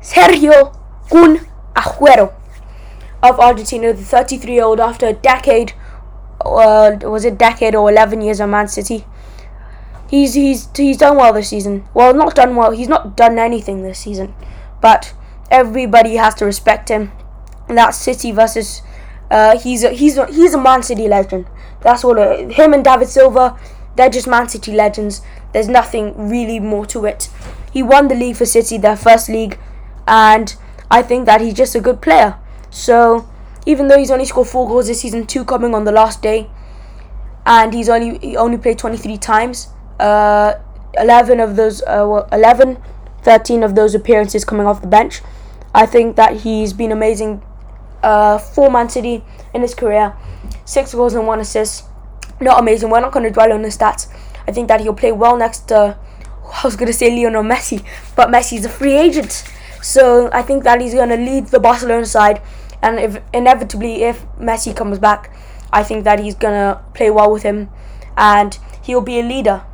Sergio 0.00 0.76
Kun 1.10 1.46
Aguero 1.74 2.34
of 3.22 3.40
Argentina, 3.40 3.92
the 3.92 4.02
33-year-old, 4.02 4.80
after 4.80 5.06
a 5.06 5.12
decade, 5.12 5.72
uh, 6.44 6.96
was 7.02 7.24
it 7.24 7.38
decade 7.38 7.74
or 7.74 7.90
11 7.90 8.20
years 8.20 8.40
at 8.40 8.48
Man 8.48 8.68
City. 8.68 9.04
He's 10.10 10.34
he's 10.34 10.68
he's 10.76 10.98
done 10.98 11.16
well 11.16 11.32
this 11.32 11.48
season. 11.48 11.88
Well, 11.94 12.12
not 12.14 12.34
done 12.34 12.54
well. 12.54 12.72
He's 12.72 12.88
not 12.88 13.16
done 13.16 13.38
anything 13.38 13.82
this 13.82 14.00
season, 14.00 14.34
but 14.82 15.14
everybody 15.50 16.16
has 16.16 16.34
to 16.36 16.44
respect 16.44 16.90
him. 16.90 17.10
And 17.66 17.78
that 17.78 17.92
City 17.94 18.30
versus 18.30 18.82
uh, 19.34 19.58
he's 19.58 19.82
a, 19.82 19.90
he's 19.90 20.16
a, 20.16 20.26
he's 20.26 20.54
a 20.54 20.62
Man 20.62 20.84
City 20.84 21.08
legend. 21.08 21.46
That's 21.80 22.04
all. 22.04 22.16
it, 22.18 22.52
him 22.52 22.72
and 22.72 22.84
David 22.84 23.08
Silva. 23.08 23.58
They're 23.96 24.08
just 24.08 24.28
Man 24.28 24.48
City 24.48 24.72
legends. 24.72 25.22
There's 25.52 25.66
nothing 25.66 26.30
really 26.30 26.60
more 26.60 26.86
to 26.86 27.04
it. 27.04 27.28
He 27.72 27.82
won 27.82 28.06
the 28.06 28.14
league 28.14 28.36
for 28.36 28.46
City, 28.46 28.78
their 28.78 28.96
first 28.96 29.28
league, 29.28 29.58
and 30.06 30.54
I 30.88 31.02
think 31.02 31.26
that 31.26 31.40
he's 31.40 31.54
just 31.54 31.74
a 31.74 31.80
good 31.80 32.00
player. 32.00 32.38
So 32.70 33.28
even 33.66 33.88
though 33.88 33.98
he's 33.98 34.12
only 34.12 34.24
scored 34.24 34.46
four 34.46 34.68
goals 34.68 34.86
this 34.86 35.00
season, 35.00 35.26
two 35.26 35.44
coming 35.44 35.74
on 35.74 35.82
the 35.82 35.92
last 35.92 36.22
day, 36.22 36.48
and 37.44 37.74
he's 37.74 37.88
only 37.88 38.18
he 38.18 38.36
only 38.36 38.56
played 38.56 38.78
23 38.78 39.18
times, 39.18 39.66
uh, 39.98 40.54
11 40.96 41.40
of 41.40 41.56
those, 41.56 41.82
uh, 41.82 42.06
well, 42.06 42.28
11, 42.30 42.78
13 43.22 43.64
of 43.64 43.74
those 43.74 43.96
appearances 43.96 44.44
coming 44.44 44.64
off 44.64 44.80
the 44.80 44.86
bench. 44.86 45.22
I 45.74 45.86
think 45.86 46.14
that 46.14 46.42
he's 46.42 46.72
been 46.72 46.92
amazing 46.92 47.42
uh, 48.04 48.38
for 48.38 48.70
Man 48.70 48.88
City 48.88 49.24
in 49.52 49.62
his 49.62 49.74
career. 49.74 50.14
Six 50.64 50.94
goals 50.94 51.14
and 51.14 51.26
one 51.26 51.40
assist. 51.40 51.84
Not 52.40 52.60
amazing. 52.60 52.90
We're 52.90 53.00
not 53.00 53.12
going 53.12 53.24
to 53.24 53.30
dwell 53.30 53.52
on 53.52 53.62
the 53.62 53.68
stats. 53.68 54.12
I 54.46 54.52
think 54.52 54.68
that 54.68 54.80
he'll 54.80 54.94
play 54.94 55.12
well 55.12 55.36
next 55.36 55.68
to, 55.68 55.98
I 56.52 56.60
was 56.62 56.76
going 56.76 56.86
to 56.86 56.92
say 56.92 57.10
Lionel 57.10 57.42
Messi, 57.42 57.84
but 58.14 58.28
Messi's 58.28 58.64
a 58.64 58.68
free 58.68 58.94
agent. 58.94 59.44
So 59.82 60.30
I 60.32 60.42
think 60.42 60.64
that 60.64 60.80
he's 60.80 60.94
going 60.94 61.08
to 61.08 61.16
lead 61.16 61.48
the 61.48 61.60
Barcelona 61.60 62.06
side. 62.06 62.42
And 62.82 62.98
if 62.98 63.22
inevitably, 63.32 64.02
if 64.02 64.24
Messi 64.38 64.76
comes 64.76 64.98
back, 64.98 65.34
I 65.72 65.82
think 65.82 66.04
that 66.04 66.20
he's 66.20 66.34
going 66.34 66.54
to 66.54 66.82
play 66.94 67.10
well 67.10 67.32
with 67.32 67.42
him. 67.42 67.70
And 68.16 68.58
he'll 68.82 69.00
be 69.00 69.18
a 69.18 69.22
leader. 69.22 69.64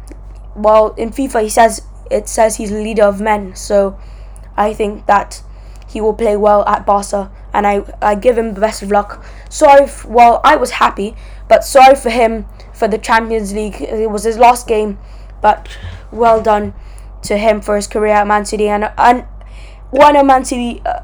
Well, 0.54 0.94
in 0.94 1.10
FIFA, 1.10 1.42
he 1.42 1.48
says 1.48 1.82
it 2.10 2.28
says 2.28 2.56
he's 2.56 2.72
a 2.72 2.82
leader 2.82 3.04
of 3.04 3.20
men. 3.20 3.54
So 3.54 3.98
I 4.56 4.74
think 4.74 5.06
that 5.06 5.42
he 5.90 6.00
will 6.00 6.14
play 6.14 6.37
well 6.37 6.64
at 6.68 6.87
Barca, 6.87 7.33
and 7.53 7.66
I, 7.66 7.83
I 8.00 8.14
give 8.14 8.38
him 8.38 8.55
the 8.55 8.61
best 8.61 8.81
of 8.81 8.92
luck. 8.92 9.24
Sorry, 9.48 9.83
f- 9.83 10.05
well, 10.05 10.40
I 10.44 10.55
was 10.55 10.70
happy, 10.72 11.16
but 11.48 11.64
sorry 11.64 11.96
for 11.96 12.11
him 12.11 12.46
for 12.72 12.87
the 12.87 12.96
Champions 12.96 13.53
League. 13.53 13.81
It 13.81 14.09
was 14.09 14.22
his 14.22 14.38
last 14.38 14.68
game, 14.68 14.98
but 15.42 15.68
well 16.12 16.40
done 16.40 16.74
to 17.22 17.37
him 17.37 17.61
for 17.61 17.74
his 17.74 17.88
career 17.88 18.14
at 18.14 18.26
Man 18.29 18.44
City. 18.44 18.68
And, 18.68 18.92
and 18.96 19.26
when 19.90 20.14
a 20.14 20.22
Man 20.22 20.44
City, 20.44 20.81
uh, 20.87 21.00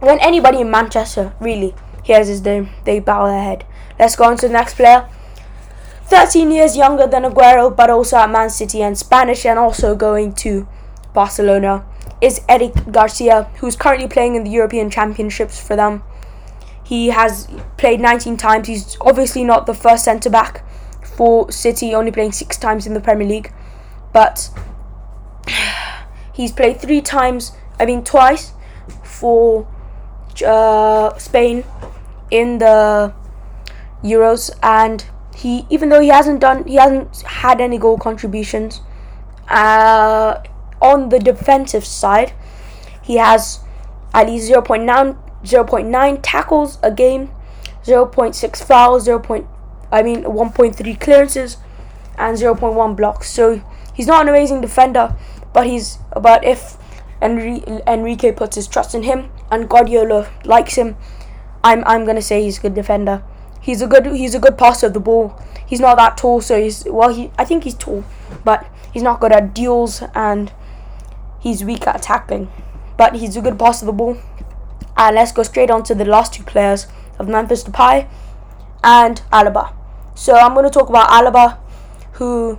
when 0.00 0.18
anybody 0.20 0.60
in 0.60 0.70
Manchester 0.70 1.32
really 1.40 1.74
hears 2.02 2.28
his 2.28 2.42
name, 2.44 2.68
they 2.84 3.00
bow 3.00 3.26
their 3.26 3.42
head. 3.42 3.64
Let's 3.98 4.16
go 4.16 4.24
on 4.24 4.36
to 4.36 4.48
the 4.48 4.52
next 4.52 4.74
player. 4.74 5.08
13 6.04 6.50
years 6.50 6.76
younger 6.76 7.06
than 7.06 7.22
Aguero, 7.22 7.74
but 7.74 7.88
also 7.88 8.18
at 8.18 8.28
Man 8.28 8.50
City 8.50 8.82
and 8.82 8.98
Spanish, 8.98 9.46
and 9.46 9.58
also 9.58 9.94
going 9.94 10.34
to 10.34 10.68
Barcelona 11.14 11.86
is 12.20 12.40
Eric 12.48 12.72
Garcia, 12.90 13.44
who's 13.58 13.76
currently 13.76 14.08
playing 14.08 14.34
in 14.34 14.44
the 14.44 14.50
European 14.50 14.90
Championships 14.90 15.60
for 15.60 15.76
them. 15.76 16.02
He 16.84 17.08
has 17.08 17.48
played 17.76 18.00
19 18.00 18.36
times. 18.36 18.68
He's 18.68 18.96
obviously 19.00 19.44
not 19.44 19.66
the 19.66 19.74
first 19.74 20.04
centre 20.04 20.30
back 20.30 20.64
for 21.02 21.50
City, 21.52 21.94
only 21.94 22.10
playing 22.10 22.32
six 22.32 22.56
times 22.56 22.86
in 22.86 22.94
the 22.94 23.00
Premier 23.00 23.28
League, 23.28 23.52
but 24.12 24.50
he's 26.32 26.52
played 26.52 26.80
three 26.80 27.00
times. 27.00 27.52
I 27.78 27.86
mean, 27.86 28.04
twice 28.04 28.52
for 29.04 29.66
uh, 30.44 31.16
Spain 31.18 31.64
in 32.30 32.58
the 32.58 33.14
Euros, 34.02 34.50
and 34.62 35.04
he 35.36 35.66
even 35.70 35.88
though 35.88 36.00
he 36.00 36.08
hasn't 36.08 36.40
done, 36.40 36.66
he 36.66 36.74
hasn't 36.74 37.22
had 37.22 37.60
any 37.60 37.78
goal 37.78 37.98
contributions. 37.98 38.80
Uh, 39.48 40.42
on 40.80 41.08
the 41.08 41.18
defensive 41.18 41.84
side, 41.84 42.32
he 43.02 43.16
has 43.16 43.60
at 44.14 44.26
least 44.26 44.50
0.9, 44.50 45.16
0.9 45.44 46.20
tackles 46.22 46.78
a 46.82 46.90
game, 46.90 47.30
0.6 47.84 48.64
fouls, 48.64 49.04
0. 49.04 49.18
Point, 49.20 49.46
I 49.90 50.02
mean 50.02 50.24
1.3 50.24 51.00
clearances, 51.00 51.58
and 52.18 52.36
0.1 52.36 52.96
blocks. 52.96 53.30
So 53.30 53.62
he's 53.94 54.06
not 54.06 54.22
an 54.22 54.28
amazing 54.28 54.60
defender, 54.60 55.16
but 55.52 55.66
he's 55.66 55.98
but 56.20 56.44
if 56.44 56.76
Enrique 57.22 58.32
puts 58.32 58.56
his 58.56 58.66
trust 58.66 58.94
in 58.94 59.02
him 59.02 59.30
and 59.50 59.68
Guardiola 59.68 60.30
likes 60.44 60.76
him, 60.76 60.96
I'm 61.62 61.82
I'm 61.86 62.04
gonna 62.04 62.22
say 62.22 62.42
he's 62.42 62.58
a 62.58 62.62
good 62.62 62.74
defender. 62.74 63.22
He's 63.60 63.82
a 63.82 63.86
good 63.86 64.06
he's 64.06 64.34
a 64.34 64.38
good 64.38 64.56
passer 64.56 64.86
of 64.86 64.94
the 64.94 65.00
ball. 65.00 65.38
He's 65.66 65.80
not 65.80 65.96
that 65.98 66.16
tall, 66.16 66.40
so 66.40 66.60
he's 66.60 66.84
well 66.86 67.12
he 67.14 67.30
I 67.38 67.44
think 67.44 67.64
he's 67.64 67.74
tall, 67.74 68.04
but 68.44 68.66
he's 68.92 69.02
not 69.02 69.20
good 69.20 69.32
at 69.32 69.54
duels 69.54 70.02
and 70.14 70.52
he's 71.40 71.64
weak 71.64 71.86
at 71.86 72.02
tackling, 72.02 72.50
but 72.96 73.16
he's 73.16 73.36
a 73.36 73.40
good 73.40 73.58
passer 73.58 73.84
of 73.84 73.86
the 73.86 73.92
ball. 73.92 74.18
And 74.96 75.16
let's 75.16 75.32
go 75.32 75.42
straight 75.42 75.70
on 75.70 75.82
to 75.84 75.94
the 75.94 76.04
last 76.04 76.34
two 76.34 76.44
players 76.44 76.86
of 77.18 77.26
Memphis 77.26 77.64
Depay 77.64 78.08
and 78.84 79.22
Alaba. 79.32 79.74
So 80.14 80.34
I'm 80.34 80.52
going 80.54 80.64
to 80.64 80.70
talk 80.70 80.88
about 80.88 81.08
Alaba, 81.08 81.58
who, 82.12 82.58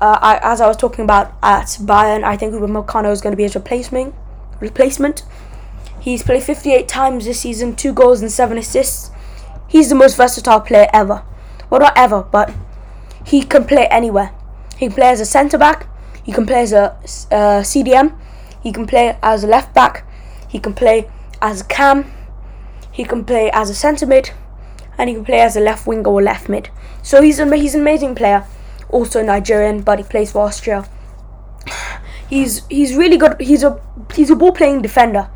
uh, 0.00 0.18
I, 0.20 0.40
as 0.42 0.60
I 0.60 0.66
was 0.66 0.76
talking 0.76 1.04
about 1.04 1.32
at 1.42 1.66
Bayern, 1.80 2.24
I 2.24 2.36
think 2.36 2.52
Ruben 2.52 2.70
Marcano 2.70 3.12
is 3.12 3.20
going 3.20 3.32
to 3.32 3.36
be 3.36 3.44
his 3.44 3.54
replacement. 3.54 4.14
Replacement. 4.60 5.22
He's 6.00 6.24
played 6.24 6.42
58 6.42 6.88
times 6.88 7.24
this 7.24 7.40
season, 7.40 7.76
two 7.76 7.92
goals 7.92 8.20
and 8.20 8.32
seven 8.32 8.58
assists. 8.58 9.12
He's 9.68 9.88
the 9.88 9.94
most 9.94 10.16
versatile 10.16 10.60
player 10.60 10.88
ever. 10.92 11.22
Well, 11.70 11.80
not 11.80 11.96
ever, 11.96 12.24
but 12.24 12.52
he 13.24 13.42
can 13.44 13.64
play 13.64 13.86
anywhere. 13.86 14.32
He 14.76 14.86
can 14.86 14.94
play 14.94 15.06
as 15.06 15.20
a 15.20 15.24
centre 15.24 15.58
back. 15.58 15.86
He 16.22 16.32
can 16.32 16.46
play 16.46 16.62
as 16.62 16.72
a 16.72 16.92
uh, 17.30 17.62
CDM. 17.62 18.16
He 18.62 18.72
can 18.72 18.86
play 18.86 19.16
as 19.22 19.44
a 19.44 19.46
left 19.46 19.74
back. 19.74 20.06
He 20.48 20.58
can 20.58 20.74
play 20.74 21.08
as 21.40 21.62
a 21.62 21.64
cam. 21.64 22.10
He 22.90 23.04
can 23.04 23.24
play 23.24 23.50
as 23.52 23.70
a 23.70 23.74
centre 23.74 24.06
mid, 24.06 24.30
and 24.98 25.08
he 25.08 25.14
can 25.14 25.24
play 25.24 25.40
as 25.40 25.56
a 25.56 25.60
left 25.60 25.86
wing 25.86 26.06
or 26.06 26.22
left 26.22 26.48
mid. 26.48 26.70
So 27.02 27.22
he's 27.22 27.38
an 27.38 27.52
he's 27.52 27.74
an 27.74 27.80
amazing 27.80 28.14
player. 28.14 28.46
Also 28.88 29.22
Nigerian, 29.22 29.80
but 29.80 29.98
he 29.98 30.04
plays 30.04 30.32
for 30.32 30.46
Austria. 30.46 30.88
He's 32.28 32.66
he's 32.68 32.96
really 32.96 33.18
good. 33.18 33.38
He's 33.40 33.62
a 33.62 33.78
he's 34.14 34.30
a 34.30 34.36
ball 34.36 34.52
playing 34.52 34.80
defender. 34.80 35.28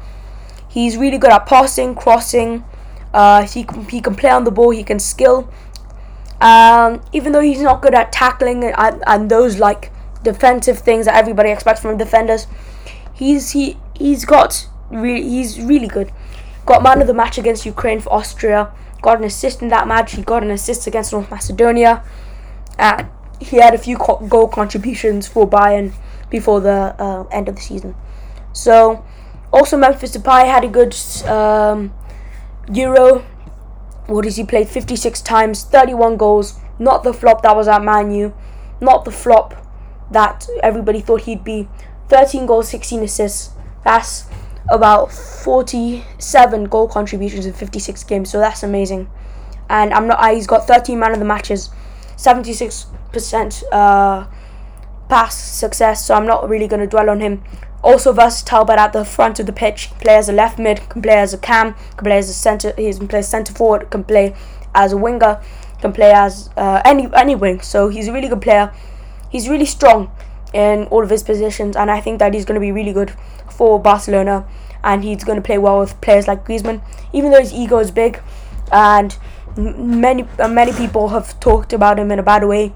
He's 0.66 0.96
really 0.96 1.18
good 1.18 1.30
at 1.30 1.44
passing, 1.46 1.94
crossing. 1.94 2.64
Uh, 3.12 3.46
he 3.46 3.64
can, 3.64 3.88
he 3.88 4.00
can 4.00 4.14
play 4.14 4.30
on 4.30 4.44
the 4.44 4.50
ball. 4.50 4.70
He 4.70 4.82
can 4.82 4.98
skill. 4.98 5.50
Um, 6.40 7.02
even 7.12 7.32
though 7.32 7.40
he's 7.40 7.60
not 7.60 7.80
good 7.82 7.94
at 7.94 8.12
tackling 8.12 8.64
and, 8.64 9.02
and 9.06 9.30
those 9.30 9.58
like 9.58 9.90
defensive 10.32 10.78
things 10.78 11.06
that 11.06 11.16
everybody 11.16 11.50
expects 11.50 11.80
from 11.80 11.96
defenders, 11.96 12.46
he's 13.14 13.50
he 13.50 13.78
he's 13.94 14.24
got 14.24 14.68
really 14.90 15.22
he's 15.22 15.60
really 15.60 15.86
good. 15.88 16.12
Got 16.66 16.82
man 16.82 17.00
of 17.00 17.06
the 17.06 17.14
match 17.14 17.38
against 17.38 17.64
Ukraine 17.64 18.00
for 18.00 18.12
Austria. 18.12 18.72
Got 19.00 19.18
an 19.18 19.24
assist 19.24 19.62
in 19.62 19.68
that 19.68 19.86
match. 19.86 20.12
He 20.14 20.22
got 20.22 20.42
an 20.42 20.50
assist 20.50 20.86
against 20.88 21.12
North 21.12 21.30
Macedonia. 21.30 22.02
And 22.76 23.06
he 23.40 23.56
had 23.58 23.72
a 23.74 23.78
few 23.78 23.96
goal 23.96 24.48
contributions 24.48 25.28
for 25.28 25.48
Bayern 25.48 25.92
before 26.28 26.60
the 26.60 26.96
uh, 26.98 27.22
end 27.30 27.48
of 27.48 27.54
the 27.54 27.60
season. 27.60 27.94
So, 28.52 29.04
also 29.52 29.76
Memphis 29.76 30.16
Depay 30.16 30.46
had 30.46 30.64
a 30.64 30.68
good 30.68 30.96
um, 31.26 31.94
Euro. 32.72 33.24
What 34.06 34.24
does 34.24 34.36
he 34.36 34.44
played? 34.44 34.68
56 34.68 35.22
times, 35.22 35.62
31 35.62 36.16
goals. 36.16 36.58
Not 36.78 37.04
the 37.04 37.12
flop 37.12 37.42
that 37.42 37.54
was 37.54 37.68
at 37.68 37.82
Man 37.82 38.10
U. 38.12 38.34
Not 38.80 39.04
the 39.04 39.12
flop 39.12 39.65
that 40.10 40.48
everybody 40.62 41.00
thought 41.00 41.22
he'd 41.22 41.44
be. 41.44 41.68
13 42.08 42.46
goals, 42.46 42.68
16 42.68 43.02
assists. 43.02 43.50
That's 43.84 44.26
about 44.68 45.12
47 45.12 46.64
goal 46.64 46.88
contributions 46.88 47.46
in 47.46 47.52
56 47.52 48.04
games. 48.04 48.30
So 48.30 48.38
that's 48.38 48.62
amazing. 48.62 49.10
And 49.68 49.92
I'm 49.92 50.06
not. 50.06 50.32
He's 50.32 50.46
got 50.46 50.66
13 50.66 50.98
man 50.98 51.12
of 51.12 51.18
the 51.18 51.24
matches, 51.24 51.70
76% 52.16 53.64
uh, 53.72 54.26
pass 55.08 55.36
success. 55.36 56.06
So 56.06 56.14
I'm 56.14 56.26
not 56.26 56.48
really 56.48 56.68
going 56.68 56.80
to 56.80 56.86
dwell 56.86 57.10
on 57.10 57.20
him. 57.20 57.42
Also 57.82 58.12
versatile, 58.12 58.64
but 58.64 58.78
at 58.78 58.92
the 58.92 59.04
front 59.04 59.38
of 59.38 59.46
the 59.46 59.52
pitch, 59.52 59.90
play 60.00 60.16
as 60.16 60.28
a 60.28 60.32
left 60.32 60.58
mid, 60.58 60.88
can 60.88 61.02
play 61.02 61.14
as 61.18 61.32
a 61.34 61.38
cam, 61.38 61.74
can 61.74 62.04
play 62.04 62.18
as 62.18 62.28
a 62.28 62.32
centre. 62.32 62.72
He 62.76 62.92
can 62.92 63.06
play 63.06 63.22
centre 63.22 63.52
forward, 63.52 63.90
can 63.90 64.02
play 64.02 64.34
as 64.74 64.92
a 64.92 64.96
winger, 64.96 65.40
can 65.80 65.92
play 65.92 66.12
as 66.12 66.50
uh, 66.56 66.82
any 66.84 67.08
any 67.14 67.34
wing. 67.34 67.60
So 67.60 67.88
he's 67.88 68.08
a 68.08 68.12
really 68.12 68.28
good 68.28 68.42
player. 68.42 68.72
He's 69.36 69.50
really 69.50 69.66
strong 69.66 70.10
in 70.54 70.84
all 70.84 71.02
of 71.02 71.10
his 71.10 71.22
positions, 71.22 71.76
and 71.76 71.90
I 71.90 72.00
think 72.00 72.20
that 72.20 72.32
he's 72.32 72.46
going 72.46 72.54
to 72.54 72.60
be 72.68 72.72
really 72.72 72.94
good 72.94 73.12
for 73.50 73.78
Barcelona. 73.78 74.48
And 74.82 75.04
he's 75.04 75.24
going 75.24 75.36
to 75.36 75.42
play 75.42 75.58
well 75.58 75.80
with 75.80 76.00
players 76.00 76.26
like 76.26 76.46
Griezmann, 76.46 76.80
even 77.12 77.32
though 77.32 77.40
his 77.40 77.52
ego 77.52 77.78
is 77.78 77.90
big, 77.90 78.22
and 78.72 79.18
many 79.56 80.22
uh, 80.38 80.48
many 80.48 80.72
people 80.72 81.08
have 81.08 81.38
talked 81.38 81.74
about 81.74 81.98
him 81.98 82.10
in 82.10 82.18
a 82.18 82.22
bad 82.22 82.44
way. 82.44 82.72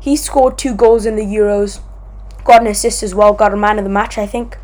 He 0.00 0.16
scored 0.16 0.58
two 0.58 0.74
goals 0.74 1.06
in 1.06 1.14
the 1.14 1.22
Euros, 1.22 1.78
got 2.42 2.62
an 2.62 2.66
assist 2.66 3.04
as 3.04 3.14
well, 3.14 3.32
got 3.32 3.54
a 3.54 3.56
man 3.56 3.78
of 3.78 3.84
the 3.84 3.94
match. 4.00 4.18
I 4.18 4.26
think 4.26 4.58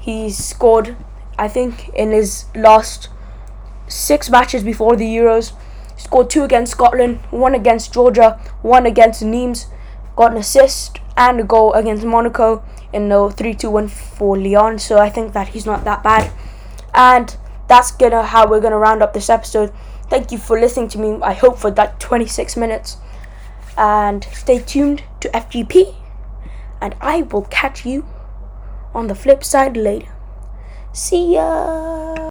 he 0.00 0.30
scored. 0.30 0.96
I 1.38 1.46
think 1.46 1.90
in 1.90 2.10
his 2.10 2.46
last 2.56 3.08
six 3.86 4.28
matches 4.30 4.64
before 4.64 4.96
the 4.96 5.06
Euros, 5.06 5.52
scored 5.96 6.28
two 6.28 6.42
against 6.42 6.72
Scotland, 6.72 7.20
one 7.30 7.54
against 7.54 7.94
Georgia, 7.94 8.40
one 8.62 8.86
against 8.86 9.22
Nimes, 9.22 9.66
got 10.16 10.32
an 10.32 10.38
assist 10.38 10.98
and 11.16 11.40
a 11.40 11.44
goal 11.44 11.72
against 11.74 12.04
Monaco 12.04 12.64
in 12.92 13.08
the 13.08 13.30
3 13.30 13.54
2 13.54 13.70
1 13.70 13.88
for 13.88 14.36
Lyon. 14.36 14.78
So 14.78 14.98
I 14.98 15.10
think 15.10 15.32
that 15.34 15.48
he's 15.48 15.66
not 15.66 15.84
that 15.84 16.02
bad. 16.02 16.32
And 16.94 17.36
that's 17.68 17.90
gonna 17.90 18.22
how 18.22 18.48
we're 18.48 18.60
gonna 18.60 18.78
round 18.78 19.02
up 19.02 19.12
this 19.12 19.30
episode. 19.30 19.72
Thank 20.08 20.32
you 20.32 20.38
for 20.38 20.58
listening 20.58 20.88
to 20.90 20.98
me. 20.98 21.18
I 21.22 21.34
hope 21.34 21.58
for 21.58 21.70
that 21.72 22.00
26 22.00 22.56
minutes. 22.56 22.96
And 23.76 24.24
stay 24.32 24.58
tuned 24.58 25.04
to 25.20 25.28
FGP. 25.28 25.94
And 26.80 26.94
I 27.00 27.22
will 27.22 27.42
catch 27.42 27.84
you 27.84 28.06
on 28.94 29.08
the 29.08 29.14
flip 29.14 29.44
side 29.44 29.76
later. 29.76 30.08
See 30.92 31.34
ya. 31.34 32.25